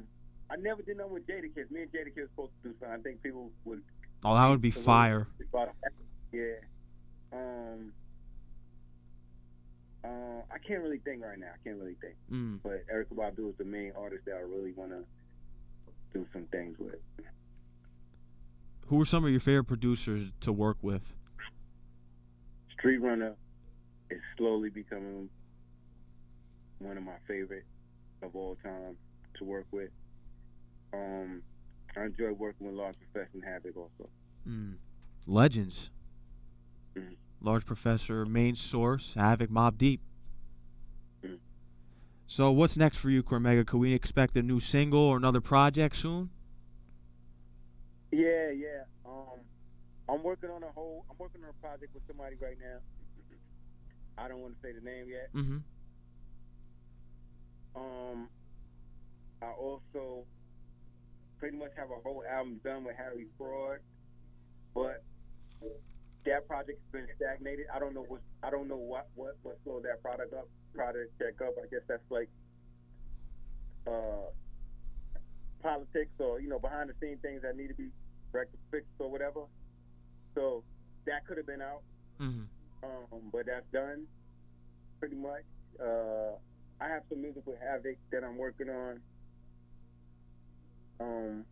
[0.51, 1.71] I never did nothing with Jadakiss.
[1.71, 2.99] Me and Jadakiss were supposed to do something.
[2.99, 3.81] I think people would.
[4.23, 5.27] Oh, that would be fire.
[6.31, 6.41] Yeah.
[7.31, 7.93] Um.
[10.03, 11.47] Uh, I can't really think right now.
[11.47, 12.15] I can't really think.
[12.31, 12.59] Mm.
[12.63, 15.03] But Erykah Badu is the main artist that I really want to
[16.13, 16.95] do some things with.
[18.87, 21.13] Who are some of your favorite producers to work with?
[22.71, 23.35] Street Runner
[24.09, 25.29] is slowly becoming
[26.79, 27.65] one of my favorite
[28.23, 28.97] of all time
[29.37, 29.89] to work with.
[30.93, 31.41] Um,
[31.95, 34.09] I enjoy working with Large Professor and Havoc also.
[34.47, 34.77] Mm.
[35.25, 35.89] Legends.
[36.95, 37.15] Mhm.
[37.41, 40.01] Large Professor, Main Source, Havoc, Mobb Deep.
[41.23, 41.39] Mhm.
[42.27, 43.65] So what's next for you, Cormega?
[43.65, 46.29] Could we expect a new single or another project soon?
[48.11, 48.83] Yeah, yeah.
[49.05, 49.39] Um,
[50.07, 51.05] I'm working on a whole.
[51.09, 52.79] I'm working on a project with somebody right now.
[54.17, 55.31] I don't want to say the name yet.
[55.33, 55.59] Mm-hmm.
[57.75, 58.29] Um,
[59.41, 60.25] I also
[61.39, 63.79] pretty much have a whole album done with Harry Fraud,
[64.75, 65.03] but
[66.25, 67.65] that project's been stagnated.
[67.73, 71.17] I don't know what I don't know what what what slowed that product up product
[71.17, 71.53] check up.
[71.57, 72.29] I guess that's like
[73.87, 74.29] uh
[75.63, 77.89] politics or you know behind the scenes things that need to be
[78.71, 79.41] fixed or whatever.
[80.35, 80.63] So
[81.05, 81.81] that could have been out
[82.21, 82.43] Mm-hmm.
[82.83, 84.03] um, but that's done
[84.99, 85.43] pretty much.
[85.79, 86.35] Uh,
[86.81, 88.99] I have some music with Havoc that I'm working on.
[90.99, 91.45] Um,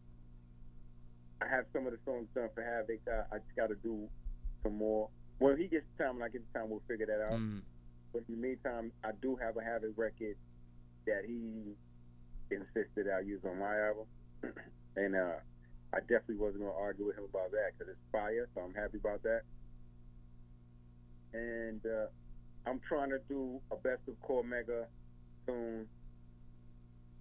[1.41, 2.99] I have some of the songs done for Havoc.
[3.07, 4.07] I, I just got to do
[4.63, 5.09] some more.
[5.39, 7.39] When he gets time, when I get time, we'll figure that out.
[7.39, 7.61] Mm.
[8.11, 10.35] But in the meantime, I do have a Havoc record
[11.05, 11.75] that he
[12.49, 14.05] insisted I use on my album,
[14.95, 15.35] and uh,
[15.93, 18.47] I definitely wasn't gonna argue with him about that because it's fire.
[18.55, 19.41] So I'm happy about that.
[21.33, 22.07] And uh,
[22.65, 24.85] I'm trying to do a best of Cormega
[25.45, 25.85] soon,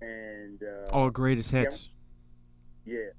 [0.01, 1.77] and uh, Oh, greatest hits.
[1.77, 1.95] yeah,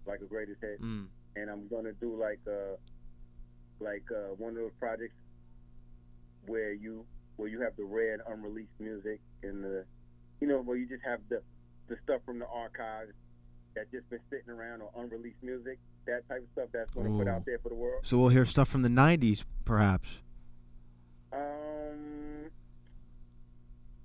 [0.06, 0.82] like a greatest hit.
[0.82, 1.08] Mm.
[1.36, 2.76] And I'm gonna do like uh,
[3.80, 5.16] like uh, one of those projects
[6.48, 9.86] where you where you have the red unreleased music and the
[10.42, 11.42] you know where you just have the
[11.88, 13.14] the stuff from the archives
[13.76, 15.78] that just been sitting around or unreleased music
[16.08, 18.30] that type of stuff that's going to put out there for the world So we'll
[18.30, 20.08] hear stuff from the '90s, perhaps.
[21.34, 22.27] um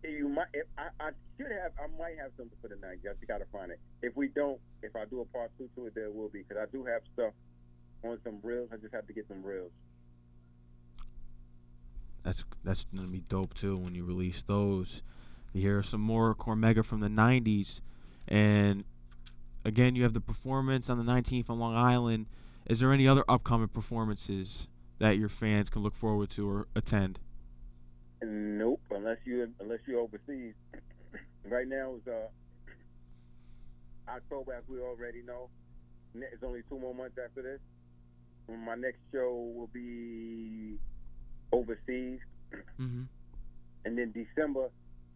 [0.05, 0.47] you might
[0.79, 3.71] I, I should have I might have something for the night I just gotta find
[3.71, 6.43] it if we don't if I do a part two to it there will be
[6.43, 7.33] because I do have stuff
[8.05, 9.71] on some reels I just have to get some reels
[12.23, 15.03] That's that's gonna be dope too when you release those.
[15.53, 17.81] You hear some more Cormega from the '90s,
[18.29, 18.85] and
[19.65, 22.27] again, you have the performance on the 19th on Long Island.
[22.67, 24.69] Is there any other upcoming performances
[24.99, 27.19] that your fans can look forward to or attend?
[28.23, 30.55] Nope, unless you unless you're overseas.
[31.45, 32.29] right now is uh,
[34.09, 35.49] October, as we already know.
[36.15, 37.61] It's only two more months after this.
[38.49, 40.77] My next show will be
[41.53, 42.21] overseas,
[42.77, 43.03] hmm
[43.85, 44.69] and then December,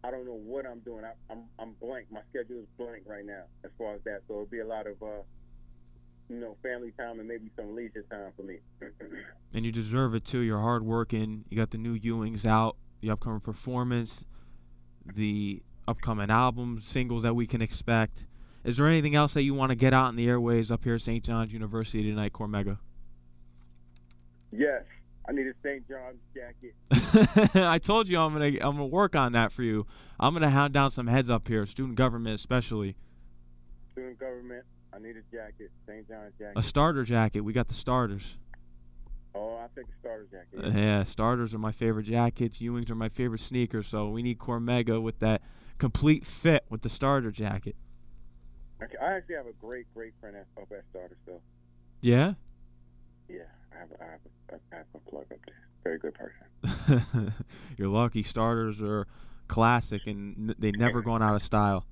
[0.03, 1.05] I don't know what I'm doing.
[1.05, 2.07] I, I'm I'm blank.
[2.11, 4.21] My schedule is blank right now as far as that.
[4.27, 5.23] So it'll be a lot of uh,
[6.29, 8.57] you know, family time and maybe some leisure time for me.
[9.53, 10.39] And you deserve it too.
[10.39, 11.45] You're hardworking.
[11.49, 12.75] You got the new Ewings out,
[13.07, 14.25] the upcoming performance,
[15.05, 18.25] the upcoming album, singles that we can expect.
[18.63, 20.95] Is there anything else that you want to get out in the airways up here
[20.95, 21.23] at St.
[21.23, 22.77] John's University tonight, Cormega?
[24.51, 24.83] yes,
[25.27, 25.83] I need a St.
[25.87, 27.53] John's jacket.
[27.55, 29.85] I told you I'm gonna I'm gonna work on that for you.
[30.19, 32.95] I'm gonna hound down some heads up here, student government especially.
[33.91, 34.63] Student government.
[34.93, 35.71] I need a jacket.
[35.85, 36.07] St.
[36.07, 36.57] John's jacket.
[36.57, 37.41] A starter jacket.
[37.41, 38.37] We got the starters.
[39.37, 40.65] Oh, I take a starter jacket.
[40.65, 42.57] Uh, Yeah, starters are my favorite jackets.
[42.59, 43.87] Ewings are my favorite sneakers.
[43.87, 45.41] So we need Cormega with that
[45.77, 47.75] complete fit with the starter jacket.
[48.81, 51.41] Okay, I actually have a great, great friend up at Starter still.
[52.01, 52.33] Yeah.
[53.27, 53.41] Yeah,
[53.75, 54.19] I have, a, I have,
[54.49, 55.67] a, I have a plug up there.
[55.83, 57.33] Very good person.
[57.77, 58.23] You're lucky.
[58.23, 59.07] Starters are
[59.47, 61.85] classic and they never gone out of style.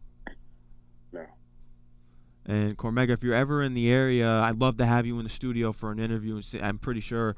[2.46, 5.30] And Cormega, if you're ever in the area, I'd love to have you in the
[5.30, 6.36] studio for an interview.
[6.36, 7.36] And I'm pretty sure,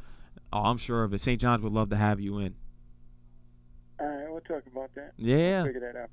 [0.52, 1.22] oh, I'm sure of it.
[1.22, 1.40] St.
[1.40, 2.56] John's would love to have you in.
[4.00, 5.14] All right, we'll talk about that.
[5.18, 5.64] Yeah.
[5.64, 6.10] Figure that out.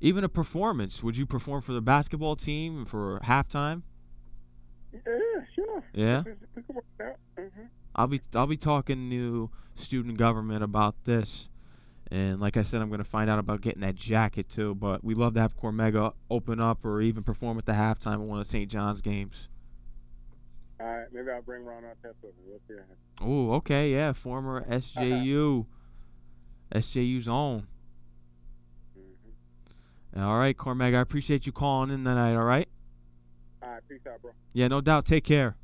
[0.00, 1.02] Even a performance.
[1.02, 3.82] Would you perform for the basketball team for halftime?
[4.92, 5.00] Yeah,
[5.54, 5.84] sure.
[5.94, 6.22] Yeah.
[6.24, 7.16] We, we can work it out.
[7.38, 7.62] hmm
[7.94, 11.50] I'll be I'll be talking to student government about this,
[12.12, 14.74] and like I said, I'm going to find out about getting that jacket too.
[14.74, 18.20] But we love to have Cormega open up or even perform at the halftime of
[18.22, 18.70] one of St.
[18.70, 19.48] John's games.
[20.78, 22.42] All right, maybe I'll bring Ron Artest with me.
[22.48, 22.74] We'll see.
[22.74, 23.28] what.
[23.28, 25.64] Oh, okay, yeah, former SJU,
[26.74, 27.66] SJU's own.
[28.98, 30.22] Mhm.
[30.22, 32.34] All right, Cormega, I appreciate you calling in tonight.
[32.34, 32.68] All right,
[33.62, 34.32] All right, peace out, bro.
[34.52, 35.06] yeah, no doubt.
[35.06, 35.56] Take care.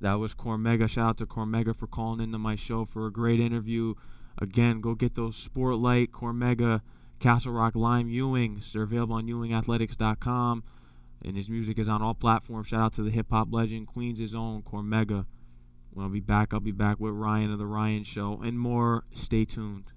[0.00, 0.88] That was Cormega.
[0.88, 3.94] Shout out to Cormega for calling into my show for a great interview.
[4.38, 6.80] Again, go get those Sport Lite, Cormega,
[7.18, 8.72] Castle Rock Lime Ewings.
[8.72, 10.64] They're available on ewingathletics.com.
[11.22, 12.68] And his music is on all platforms.
[12.68, 15.26] Shout out to the hip hop legend, Queens' own Cormega.
[15.92, 19.04] When I'll be back, I'll be back with Ryan of The Ryan Show and more.
[19.14, 19.92] Stay tuned.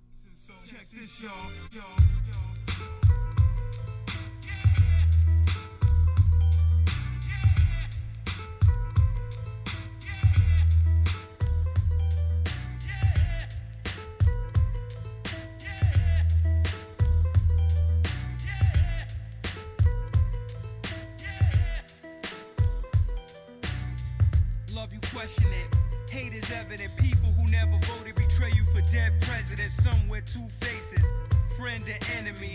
[25.23, 26.11] Question it.
[26.11, 26.91] Hate is evident.
[26.97, 29.81] People who never voted betray you for dead presidents.
[29.81, 31.05] Somewhere two faces,
[31.57, 32.51] friend and enemy.